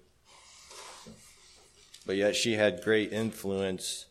But 2.04 2.16
yet 2.16 2.36
she 2.36 2.54
had 2.54 2.82
great 2.82 3.10
influence 3.12 4.07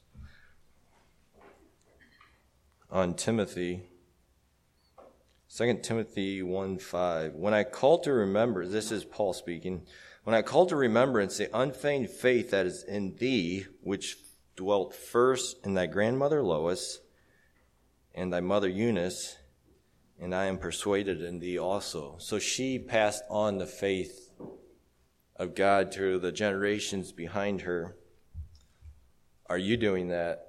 on 2.97 3.13
Timothy. 3.13 3.83
2 5.55 5.81
Timothy 5.83 6.41
1 6.41 6.79
5. 6.79 7.35
When 7.35 7.53
I 7.53 7.63
call 7.63 7.99
to 7.99 8.11
remember, 8.11 8.65
this 8.65 8.91
is 8.91 9.05
Paul 9.05 9.33
speaking, 9.33 9.85
when 10.23 10.35
I 10.35 10.41
call 10.41 10.65
to 10.65 10.75
remembrance 10.75 11.37
the 11.37 11.55
unfeigned 11.55 12.09
faith 12.09 12.49
that 12.49 12.65
is 12.65 12.83
in 12.83 13.15
thee, 13.17 13.67
which 13.81 14.17
dwelt 14.55 14.95
first 14.95 15.63
in 15.63 15.75
thy 15.75 15.85
grandmother 15.85 16.41
Lois 16.41 16.99
and 18.15 18.33
thy 18.33 18.39
mother 18.39 18.67
Eunice, 18.67 19.37
and 20.19 20.33
I 20.33 20.45
am 20.45 20.57
persuaded 20.57 21.21
in 21.21 21.37
thee 21.37 21.59
also. 21.59 22.15
So 22.17 22.39
she 22.39 22.79
passed 22.79 23.23
on 23.29 23.59
the 23.59 23.67
faith 23.67 24.31
of 25.35 25.53
God 25.53 25.91
to 25.91 26.17
the 26.17 26.31
generations 26.31 27.11
behind 27.11 27.61
her. 27.61 27.95
Are 29.45 29.59
you 29.59 29.77
doing 29.77 30.07
that? 30.07 30.46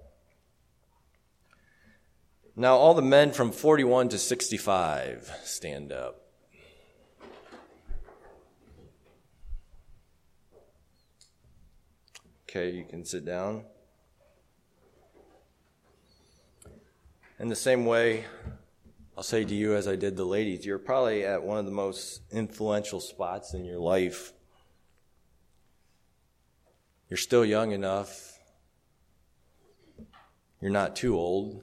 Now, 2.60 2.74
all 2.74 2.92
the 2.92 3.02
men 3.02 3.30
from 3.30 3.52
41 3.52 4.08
to 4.08 4.18
65 4.18 5.32
stand 5.44 5.92
up. 5.92 6.22
Okay, 12.42 12.70
you 12.70 12.84
can 12.84 13.04
sit 13.04 13.24
down. 13.24 13.62
In 17.38 17.46
the 17.46 17.54
same 17.54 17.86
way, 17.86 18.24
I'll 19.16 19.22
say 19.22 19.44
to 19.44 19.54
you, 19.54 19.76
as 19.76 19.86
I 19.86 19.94
did 19.94 20.16
the 20.16 20.24
ladies, 20.24 20.66
you're 20.66 20.80
probably 20.80 21.24
at 21.24 21.40
one 21.40 21.58
of 21.58 21.64
the 21.64 21.70
most 21.70 22.22
influential 22.32 22.98
spots 22.98 23.54
in 23.54 23.64
your 23.64 23.78
life. 23.78 24.32
You're 27.08 27.18
still 27.18 27.44
young 27.44 27.70
enough. 27.70 28.36
You're 30.60 30.72
not 30.72 30.96
too 30.96 31.16
old. 31.16 31.62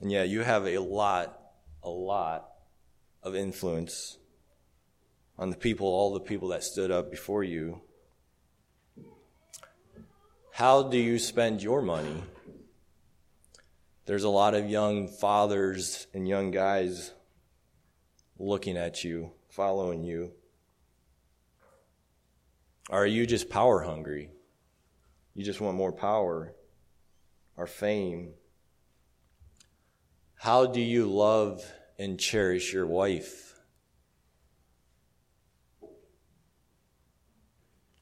And 0.00 0.10
yeah, 0.10 0.22
you 0.24 0.42
have 0.42 0.66
a 0.66 0.78
lot, 0.78 1.38
a 1.82 1.90
lot 1.90 2.48
of 3.22 3.34
influence 3.34 4.18
on 5.38 5.50
the 5.50 5.56
people, 5.56 5.86
all 5.86 6.12
the 6.12 6.20
people 6.20 6.48
that 6.48 6.62
stood 6.62 6.90
up 6.90 7.10
before 7.10 7.42
you. 7.42 7.80
How 10.52 10.82
do 10.84 10.98
you 10.98 11.18
spend 11.18 11.62
your 11.62 11.82
money? 11.82 12.22
There's 14.06 14.24
a 14.24 14.28
lot 14.28 14.54
of 14.54 14.68
young 14.68 15.08
fathers 15.08 16.06
and 16.12 16.28
young 16.28 16.50
guys 16.50 17.12
looking 18.38 18.76
at 18.76 19.02
you, 19.02 19.32
following 19.48 20.04
you. 20.04 20.32
Are 22.90 23.06
you 23.06 23.26
just 23.26 23.48
power 23.48 23.80
hungry? 23.80 24.30
You 25.34 25.44
just 25.44 25.60
want 25.60 25.76
more 25.76 25.92
power 25.92 26.54
or 27.56 27.66
fame? 27.66 28.34
How 30.44 30.66
do 30.66 30.78
you 30.78 31.06
love 31.06 31.64
and 31.98 32.20
cherish 32.20 32.70
your 32.70 32.84
wife? 32.84 33.58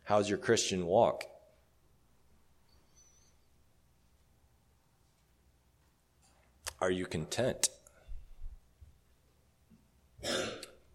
How's 0.03 0.29
your 0.29 0.39
Christian 0.39 0.87
walk? 0.87 1.23
Are 6.81 6.91
you 6.91 7.07
content? 7.07 7.69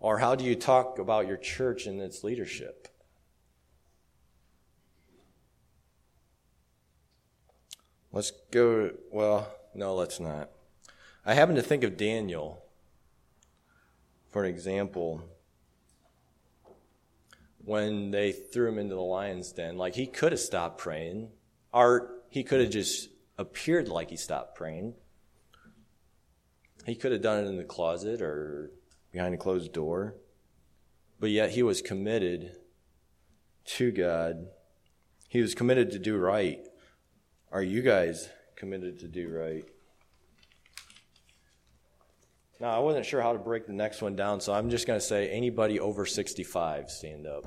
Or 0.01 0.17
how 0.17 0.35
do 0.35 0.43
you 0.43 0.53
talk 0.53 0.99
about 0.99 1.27
your 1.27 1.37
church 1.37 1.85
and 1.85 2.01
its 2.01 2.25
leadership? 2.25 2.89
Let's 8.11 8.33
go, 8.51 8.91
well, 9.13 9.47
no, 9.73 9.95
let's 9.95 10.19
not. 10.19 10.49
I 11.27 11.33
happen 11.33 11.55
to 11.55 11.61
think 11.61 11.83
of 11.83 11.97
Daniel 11.97 12.63
for 14.29 14.45
an 14.45 14.49
example 14.49 15.21
when 17.65 18.11
they 18.11 18.31
threw 18.31 18.69
him 18.69 18.79
into 18.79 18.95
the 18.95 19.01
lion's 19.01 19.51
den. 19.51 19.77
Like, 19.77 19.95
he 19.95 20.07
could 20.07 20.31
have 20.31 20.39
stopped 20.39 20.77
praying, 20.77 21.27
or 21.73 22.11
he 22.29 22.45
could 22.45 22.61
have 22.61 22.69
just 22.69 23.09
appeared 23.37 23.89
like 23.89 24.09
he 24.09 24.15
stopped 24.15 24.55
praying. 24.55 24.93
He 26.85 26.95
could 26.95 27.11
have 27.11 27.21
done 27.21 27.43
it 27.43 27.47
in 27.49 27.57
the 27.57 27.65
closet 27.65 28.21
or 28.21 28.71
behind 29.11 29.35
a 29.35 29.37
closed 29.37 29.73
door. 29.73 30.15
But 31.19 31.31
yet 31.31 31.49
he 31.49 31.61
was 31.61 31.81
committed 31.81 32.55
to 33.65 33.91
God. 33.91 34.47
He 35.27 35.41
was 35.41 35.53
committed 35.53 35.91
to 35.91 35.99
do 35.99 36.15
right. 36.15 36.65
Are 37.51 37.63
you 37.63 37.81
guys 37.81 38.29
committed 38.55 38.97
to 38.99 39.09
do 39.09 39.29
right? 39.29 39.65
Now, 42.59 42.75
I 42.75 42.79
wasn't 42.79 43.05
sure 43.05 43.21
how 43.21 43.33
to 43.33 43.39
break 43.39 43.67
the 43.67 43.73
next 43.73 44.01
one 44.01 44.15
down, 44.15 44.41
so 44.41 44.51
I'm 44.51 44.71
just 44.71 44.87
going 44.87 44.99
to 44.99 45.05
say 45.05 45.29
anybody 45.29 45.79
over 45.79 46.07
65, 46.07 46.89
stand 46.89 47.27
up. 47.27 47.45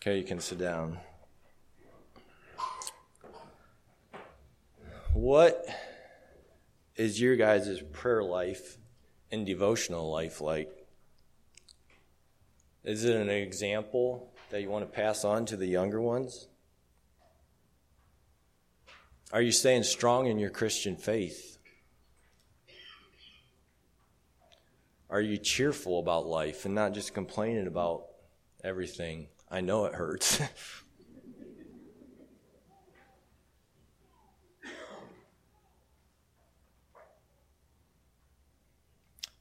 Okay, 0.00 0.18
you 0.18 0.24
can 0.24 0.40
sit 0.40 0.58
down. 0.58 0.98
What 5.12 5.66
is 6.94 7.20
your 7.20 7.36
guys' 7.36 7.82
prayer 7.92 8.22
life 8.22 8.78
and 9.30 9.44
devotional 9.44 10.10
life 10.10 10.40
like? 10.40 10.70
Is 12.84 13.04
it 13.04 13.16
an 13.16 13.28
example 13.28 14.32
that 14.50 14.62
you 14.62 14.70
want 14.70 14.90
to 14.90 14.90
pass 14.90 15.24
on 15.24 15.44
to 15.46 15.56
the 15.56 15.66
younger 15.66 16.00
ones? 16.00 16.48
Are 19.32 19.42
you 19.42 19.50
staying 19.50 19.82
strong 19.82 20.26
in 20.26 20.38
your 20.38 20.50
Christian 20.50 20.96
faith? 20.96 21.58
Are 25.10 25.20
you 25.20 25.36
cheerful 25.36 25.98
about 25.98 26.26
life 26.26 26.64
and 26.64 26.74
not 26.74 26.94
just 26.94 27.12
complaining 27.14 27.66
about 27.66 28.06
everything? 28.62 29.26
I 29.50 29.60
know 29.60 29.86
it 29.86 29.94
hurts. 29.94 30.40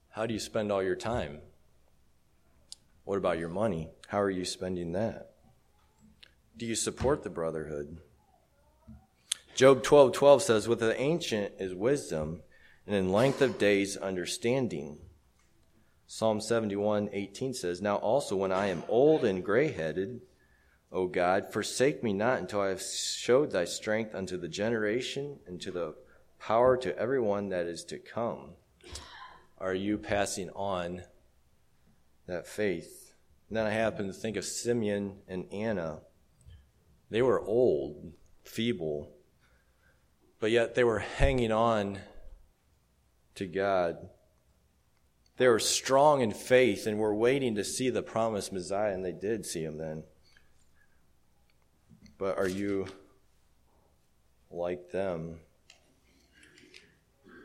How 0.09 0.25
do 0.25 0.33
you 0.33 0.39
spend 0.39 0.71
all 0.71 0.81
your 0.81 0.95
time? 0.95 1.41
What 3.03 3.17
about 3.17 3.37
your 3.37 3.49
money? 3.49 3.89
How 4.07 4.21
are 4.21 4.29
you 4.29 4.45
spending 4.45 4.93
that? 4.93 5.31
Do 6.57 6.65
you 6.65 6.75
support 6.75 7.23
the 7.23 7.29
brotherhood? 7.29 7.97
Job 9.55 9.83
12 9.83 10.11
12 10.11 10.43
says, 10.43 10.67
With 10.67 10.81
the 10.81 10.99
ancient 10.99 11.53
is 11.59 11.73
wisdom, 11.73 12.41
and 12.85 12.95
in 12.95 13.11
length 13.11 13.41
of 13.41 13.57
days 13.57 13.95
understanding. 13.95 14.97
Psalm 16.05 16.41
71 16.41 17.09
18 17.13 17.53
says, 17.53 17.81
Now 17.81 17.95
also 17.95 18.35
when 18.35 18.51
I 18.51 18.67
am 18.67 18.83
old 18.89 19.23
and 19.23 19.43
gray 19.43 19.71
headed, 19.71 20.21
O 20.91 21.07
God, 21.07 21.51
forsake 21.51 22.03
me 22.03 22.11
not 22.11 22.39
until 22.39 22.61
I 22.61 22.67
have 22.67 22.81
showed 22.81 23.51
thy 23.51 23.63
strength 23.63 24.13
unto 24.13 24.37
the 24.37 24.49
generation 24.49 25.39
and 25.47 25.59
to 25.61 25.71
the 25.71 25.95
power 26.37 26.75
to 26.77 26.97
everyone 26.99 27.49
that 27.49 27.65
is 27.65 27.85
to 27.85 27.97
come 27.97 28.55
are 29.57 29.73
you 29.73 29.97
passing 29.97 30.49
on 30.49 31.01
that 32.27 32.45
faith? 32.45 33.13
And 33.49 33.57
then 33.57 33.65
I 33.65 33.71
happen 33.71 34.07
to 34.07 34.13
think 34.13 34.37
of 34.37 34.45
Simeon 34.45 35.19
and 35.27 35.51
Anna. 35.51 36.01
They 37.09 37.21
were 37.21 37.39
old, 37.39 38.13
feeble, 38.43 39.14
but 40.39 40.51
yet 40.51 40.75
they 40.75 40.83
were 40.83 40.99
hanging 40.99 41.51
on 41.51 41.99
to 43.35 43.45
God. 43.45 44.09
They 45.37 45.47
were 45.47 45.59
strong 45.59 46.21
in 46.21 46.31
faith 46.31 46.87
and 46.87 46.97
were 46.97 47.13
waiting 47.13 47.55
to 47.55 47.63
see 47.63 47.89
the 47.89 48.01
promised 48.01 48.53
Messiah, 48.53 48.93
and 48.93 49.03
they 49.03 49.11
did 49.11 49.45
see 49.45 49.63
him 49.63 49.77
then. 49.77 50.03
But 52.17 52.37
are 52.37 52.47
you 52.47 52.87
like 54.49 54.91
them? 54.91 55.39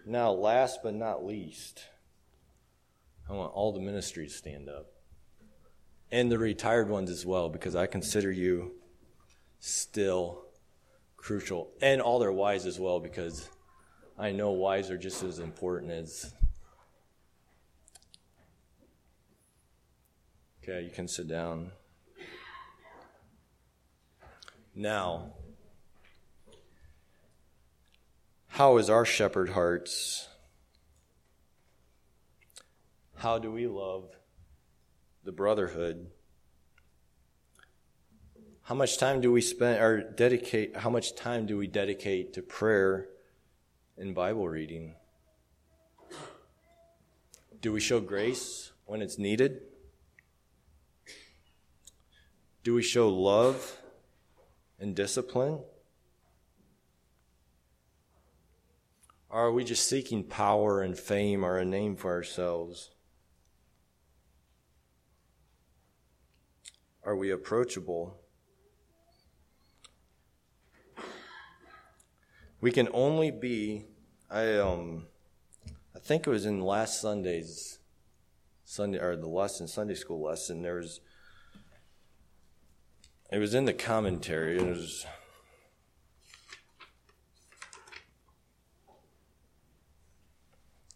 Now, 0.07 0.31
last 0.31 0.81
but 0.83 0.95
not 0.95 1.25
least, 1.25 1.85
I 3.29 3.33
want 3.33 3.53
all 3.53 3.73
the 3.73 3.81
ministries 3.81 4.33
to 4.33 4.39
stand 4.39 4.69
up. 4.69 4.87
And 6.13 6.31
the 6.31 6.39
retired 6.39 6.89
ones 6.89 7.11
as 7.11 7.27
well, 7.27 7.49
because 7.49 7.77
I 7.77 7.87
consider 7.87 8.33
you 8.33 8.73
still 9.61 10.45
crucial. 11.21 11.71
And 11.81 12.01
all 12.01 12.19
their 12.19 12.33
wives 12.33 12.67
as 12.67 12.81
well, 12.81 12.99
because 12.99 13.49
I 14.19 14.33
know 14.33 14.51
wives 14.51 14.91
are 14.91 14.99
just 14.99 15.23
as 15.23 15.39
important 15.39 15.93
as. 15.93 16.35
Okay, 20.63 20.83
you 20.83 20.91
can 20.91 21.07
sit 21.09 21.29
down. 21.29 21.73
Now, 24.75 25.35
how 28.49 28.79
is 28.79 28.89
our 28.89 29.05
shepherd 29.05 29.51
hearts? 29.51 30.29
How 33.17 33.39
do 33.39 33.51
we 33.51 33.67
love 33.67 34.11
the 35.25 35.33
brotherhood? 35.33 36.11
How 38.71 38.77
much 38.77 38.99
time 38.99 39.21
do 39.21 39.33
we 39.33 39.41
spend 39.41 39.83
or 39.83 40.01
dedicate 40.01 40.77
how 40.77 40.91
much 40.91 41.17
time 41.17 41.45
do 41.45 41.59
we 41.59 41.67
dedicate 41.67 42.35
to 42.35 42.41
prayer 42.41 43.09
and 43.99 44.15
Bible 44.15 44.49
reading? 44.49 44.95
Do 47.61 47.73
we 47.73 47.81
show 47.81 47.99
grace 47.99 48.71
when 48.87 49.03
it's 49.03 49.19
needed? 49.19 49.63
Do 52.63 52.73
we 52.73 52.83
show 52.85 53.09
love 53.09 53.77
and 54.79 54.95
discipline? 54.95 55.59
Or 59.31 59.47
are 59.47 59.53
we 59.53 59.65
just 59.65 59.89
seeking 59.89 60.23
power 60.23 60.81
and 60.81 60.97
fame 60.97 61.45
or 61.45 61.59
a 61.59 61.65
name 61.65 61.97
for 61.97 62.13
ourselves? 62.13 62.91
Are 67.03 67.17
we 67.17 67.33
approachable? 67.33 68.21
We 72.61 72.73
can 72.73 72.89
only 72.93 73.31
be, 73.31 73.87
I, 74.31 74.57
um, 74.57 75.07
I 75.97 75.99
think 75.99 76.27
it 76.27 76.31
was 76.31 76.45
in 76.45 76.61
last 76.61 77.01
Sunday's 77.01 77.79
Sunday, 78.65 78.99
or 78.99 79.17
the 79.17 79.29
lesson, 79.29 79.67
Sunday 79.67 79.95
school 79.95 80.23
lesson, 80.23 80.63
there 80.63 80.77
was, 80.77 81.01
it 83.33 83.39
was 83.39 83.55
in 83.55 83.65
the 83.65 83.73
commentary, 83.73 84.59
it 84.59 84.67
was, 84.67 85.07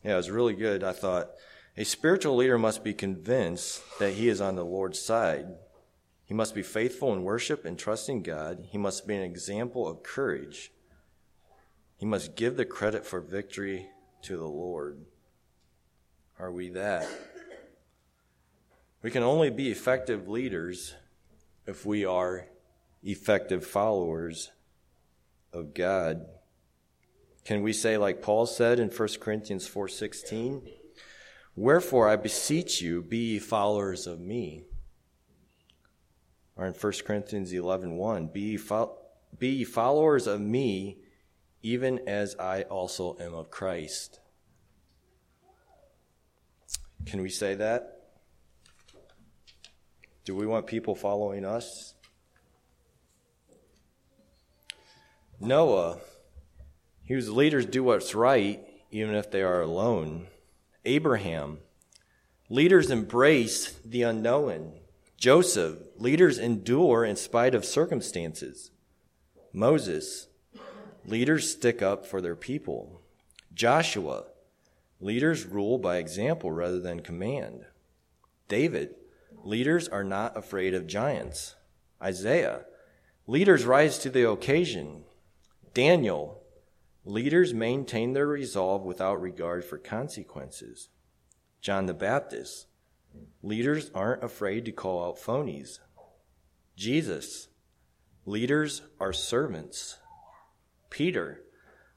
yeah, 0.03 0.13
it 0.13 0.17
was 0.17 0.31
really 0.31 0.55
good. 0.55 0.85
I 0.85 0.93
thought 0.93 1.31
a 1.79 1.85
spiritual 1.85 2.37
leader 2.37 2.59
must 2.59 2.85
be 2.85 2.93
convinced 2.93 3.83
that 3.99 4.13
he 4.13 4.29
is 4.29 4.41
on 4.41 4.55
the 4.55 4.65
Lord's 4.65 5.01
side. 5.01 5.47
He 6.27 6.35
must 6.35 6.55
be 6.55 6.63
faithful 6.63 7.13
in 7.13 7.23
worship 7.23 7.65
and 7.65 7.79
trusting 7.79 8.23
God. 8.23 8.67
He 8.71 8.79
must 8.79 9.07
be 9.07 9.15
an 9.15 9.23
example 9.23 9.89
of 9.89 10.03
courage. 10.03 10.71
He 11.97 12.07
must 12.07 12.37
give 12.37 12.57
the 12.57 12.65
credit 12.65 13.07
for 13.07 13.21
victory 13.21 13.89
to 14.23 14.37
the 14.37 14.49
Lord. 14.49 15.05
Are 16.39 16.51
we 16.51 16.71
that? 16.71 17.09
We 19.03 19.11
can 19.11 19.23
only 19.23 19.51
be 19.51 19.71
effective 19.71 20.29
leaders 20.29 20.95
if 21.67 21.85
we 21.85 22.05
are 22.05 22.47
effective 23.03 23.67
followers 23.67 24.51
of 25.53 25.75
God. 25.75 26.27
Can 27.45 27.63
we 27.63 27.73
say 27.73 27.99
like 27.99 28.23
Paul 28.23 28.47
said 28.47 28.81
in 28.81 28.89
1 28.89 29.21
Corinthians 29.21 29.67
4:16, 29.67 30.67
"Wherefore 31.55 32.09
I 32.09 32.17
beseech 32.17 32.81
you, 32.81 33.03
be 33.03 33.39
followers 33.39 34.07
of 34.07 34.19
me." 34.19 34.65
Or 36.57 36.67
in 36.67 36.73
1 36.73 37.05
Corinthians 37.05 37.53
11:1, 37.53 38.29
"Be 38.29 38.57
fo- 38.57 38.99
be 39.39 39.65
followers 39.65 40.27
of 40.27 40.41
me, 40.41 41.04
even 41.65 41.99
as 42.07 42.37
I 42.37 42.63
also 42.63 43.17
am 43.19 43.35
of 43.35 43.51
Christ." 43.51 44.21
Can 47.07 47.21
we 47.21 47.29
say 47.29 47.57
that? 47.57 48.13
Do 50.25 50.37
we 50.37 50.47
want 50.47 50.67
people 50.67 50.95
following 50.95 51.45
us? 51.45 51.95
Noah, 55.41 56.01
whose 57.09 57.29
leaders 57.29 57.67
do 57.67 57.83
what's 57.83 58.15
right 58.15 58.67
even 58.95 59.17
if 59.17 59.29
they 59.29 59.43
are 59.43 59.61
alone. 59.61 60.29
Abraham, 60.85 61.59
leaders 62.49 62.91
embrace 62.91 63.73
the 63.85 64.03
unknown. 64.03 64.79
Joseph, 65.17 65.79
leaders 65.97 66.39
endure 66.39 67.05
in 67.05 67.17
spite 67.17 67.57
of 67.57 67.65
circumstances. 67.65 68.71
Moses, 69.53 70.29
leaders 71.07 71.51
stick 71.51 71.83
up 71.83 72.07
for 72.07 72.21
their 72.21 72.37
people. 72.37 73.01
Joshua, 73.55 74.25
leaders 75.01 75.47
rule 75.47 75.79
by 75.79 75.99
example 75.99 76.51
rather 76.51 76.81
than 76.81 77.01
command. 77.01 77.67
David, 78.49 78.95
Leaders 79.45 79.89
are 79.89 80.05
not 80.05 80.37
afraid 80.39 80.73
of 80.73 80.87
giants. 80.87 81.55
Isaiah, 82.03 82.65
leaders 83.27 83.67
rise 83.67 83.99
to 83.99 84.09
the 84.09 84.29
occasion. 84.29 85.05
Daniel, 85.75 86.43
leaders 87.05 87.53
maintain 87.53 88.15
their 88.15 88.27
resolve 88.27 88.85
without 88.85 89.21
regard 89.21 89.63
for 89.63 89.77
consequences. 89.77 90.89
John 91.61 91.85
the 91.85 91.93
Baptist, 91.93 92.69
leaders 93.43 93.91
aren't 93.95 94.25
afraid 94.25 94.65
to 94.65 94.73
call 94.73 95.05
out 95.05 95.19
phonies. 95.19 95.79
Jesus, 96.75 97.49
leaders 98.25 98.81
are 98.99 99.13
servants. 99.13 99.99
Peter, 100.95 101.41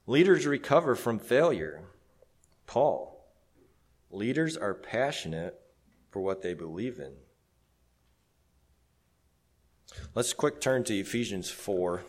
leaders 0.07 0.47
recover 0.47 0.95
from 0.95 1.19
failure. 1.19 1.81
Paul, 2.65 3.27
leaders 4.09 4.57
are 4.57 4.73
passionate 4.73 5.53
for 6.09 6.19
what 6.23 6.41
they 6.41 6.55
believe 6.55 6.97
in. 6.97 7.13
Let's 10.15 10.33
quick 10.33 10.59
turn 10.59 10.83
to 10.85 10.97
Ephesians 10.97 11.47
4. 11.47 12.01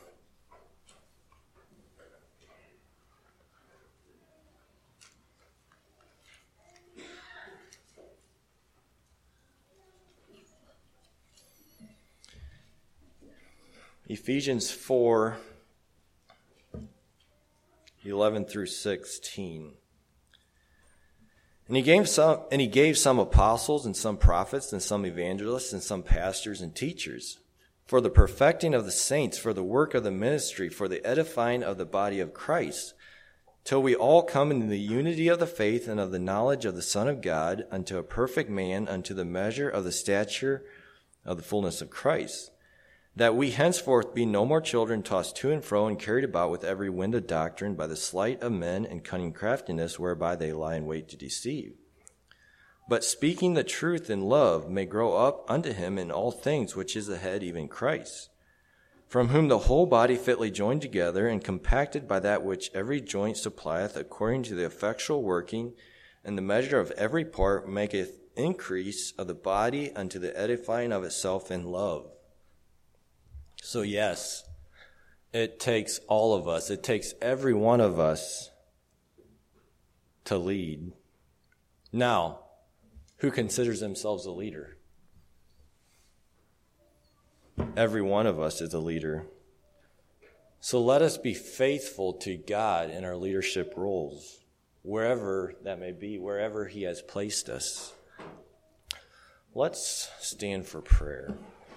Ephesians 14.06 14.70
4 14.70 15.36
11 18.08 18.46
through 18.46 18.66
16. 18.66 19.72
And 21.68 21.76
he 21.76 21.82
gave 21.82 22.08
some 22.08 22.40
and 22.50 22.60
he 22.60 22.66
gave 22.66 22.96
some 22.96 23.18
apostles 23.18 23.84
and 23.84 23.96
some 23.96 24.16
prophets 24.16 24.72
and 24.72 24.82
some 24.82 25.04
evangelists 25.04 25.72
and 25.72 25.82
some 25.82 26.02
pastors 26.02 26.62
and 26.62 26.74
teachers 26.74 27.38
for 27.88 28.00
the 28.02 28.10
perfecting 28.10 28.74
of 28.74 28.84
the 28.84 28.92
saints, 28.92 29.38
for 29.38 29.54
the 29.54 29.64
work 29.64 29.94
of 29.94 30.04
the 30.04 30.10
ministry, 30.10 30.68
for 30.68 30.88
the 30.88 31.04
edifying 31.06 31.62
of 31.62 31.78
the 31.78 31.86
body 31.86 32.20
of 32.20 32.34
Christ, 32.34 32.92
till 33.64 33.82
we 33.82 33.94
all 33.94 34.22
come 34.22 34.50
into 34.50 34.66
the 34.66 34.78
unity 34.78 35.26
of 35.28 35.38
the 35.38 35.46
faith 35.46 35.88
and 35.88 35.98
of 35.98 36.10
the 36.10 36.18
knowledge 36.18 36.66
of 36.66 36.76
the 36.76 36.82
Son 36.82 37.08
of 37.08 37.22
God, 37.22 37.64
unto 37.70 37.96
a 37.96 38.02
perfect 38.02 38.50
man, 38.50 38.86
unto 38.88 39.14
the 39.14 39.24
measure 39.24 39.70
of 39.70 39.84
the 39.84 39.92
stature 39.92 40.64
of 41.24 41.38
the 41.38 41.42
fullness 41.42 41.80
of 41.80 41.88
Christ, 41.88 42.50
that 43.18 43.36
we 43.36 43.50
henceforth 43.50 44.14
be 44.14 44.26
no 44.26 44.44
more 44.44 44.60
children 44.60 45.02
tossed 45.02 45.36
to 45.36 45.50
and 45.50 45.64
fro 45.64 45.86
and 45.86 45.98
carried 45.98 46.24
about 46.24 46.50
with 46.50 46.64
every 46.64 46.90
wind 46.90 47.14
of 47.14 47.26
doctrine 47.26 47.74
by 47.74 47.86
the 47.86 47.96
sleight 47.96 48.40
of 48.42 48.52
men 48.52 48.84
and 48.84 49.04
cunning 49.04 49.32
craftiness 49.32 49.98
whereby 49.98 50.34
they 50.34 50.52
lie 50.52 50.74
in 50.74 50.86
wait 50.86 51.08
to 51.08 51.16
deceive 51.16 51.74
but 52.88 53.04
speaking 53.04 53.52
the 53.52 53.62
truth 53.62 54.08
in 54.08 54.22
love 54.22 54.70
may 54.70 54.86
grow 54.86 55.14
up 55.14 55.44
unto 55.48 55.72
him 55.72 55.98
in 55.98 56.10
all 56.10 56.30
things 56.32 56.74
which 56.74 56.96
is 56.96 57.06
the 57.06 57.18
head, 57.18 57.42
even 57.42 57.68
Christ, 57.68 58.30
from 59.06 59.28
whom 59.28 59.48
the 59.48 59.58
whole 59.58 59.84
body 59.84 60.16
fitly 60.16 60.50
joined 60.50 60.80
together 60.80 61.28
and 61.28 61.44
compacted 61.44 62.08
by 62.08 62.18
that 62.20 62.42
which 62.42 62.70
every 62.74 63.02
joint 63.02 63.36
supplieth 63.36 63.94
according 63.94 64.42
to 64.44 64.54
the 64.54 64.64
effectual 64.64 65.22
working 65.22 65.74
and 66.24 66.36
the 66.36 66.42
measure 66.42 66.80
of 66.80 66.90
every 66.92 67.26
part 67.26 67.68
maketh 67.68 68.20
increase 68.36 69.12
of 69.18 69.26
the 69.26 69.34
body 69.34 69.92
unto 69.94 70.18
the 70.18 70.38
edifying 70.38 70.92
of 70.92 71.04
itself 71.04 71.50
in 71.50 71.64
love. 71.64 72.10
So 73.62 73.82
yes, 73.82 74.44
it 75.32 75.60
takes 75.60 75.98
all 76.08 76.34
of 76.34 76.48
us, 76.48 76.70
it 76.70 76.82
takes 76.82 77.14
every 77.20 77.54
one 77.54 77.80
of 77.80 77.98
us 77.98 78.50
to 80.24 80.38
lead. 80.38 80.92
Now, 81.92 82.40
who 83.18 83.30
considers 83.30 83.80
themselves 83.80 84.26
a 84.26 84.30
leader. 84.30 84.76
Every 87.76 88.02
one 88.02 88.26
of 88.26 88.40
us 88.40 88.60
is 88.60 88.72
a 88.72 88.78
leader. 88.78 89.26
So 90.60 90.80
let 90.80 91.02
us 91.02 91.18
be 91.18 91.34
faithful 91.34 92.14
to 92.14 92.36
God 92.36 92.90
in 92.90 93.04
our 93.04 93.16
leadership 93.16 93.74
roles, 93.76 94.40
wherever 94.82 95.54
that 95.64 95.78
may 95.78 95.92
be, 95.92 96.18
wherever 96.18 96.66
He 96.66 96.82
has 96.82 97.02
placed 97.02 97.48
us. 97.48 97.92
Let's 99.54 100.10
stand 100.20 100.66
for 100.66 100.80
prayer. 100.80 101.34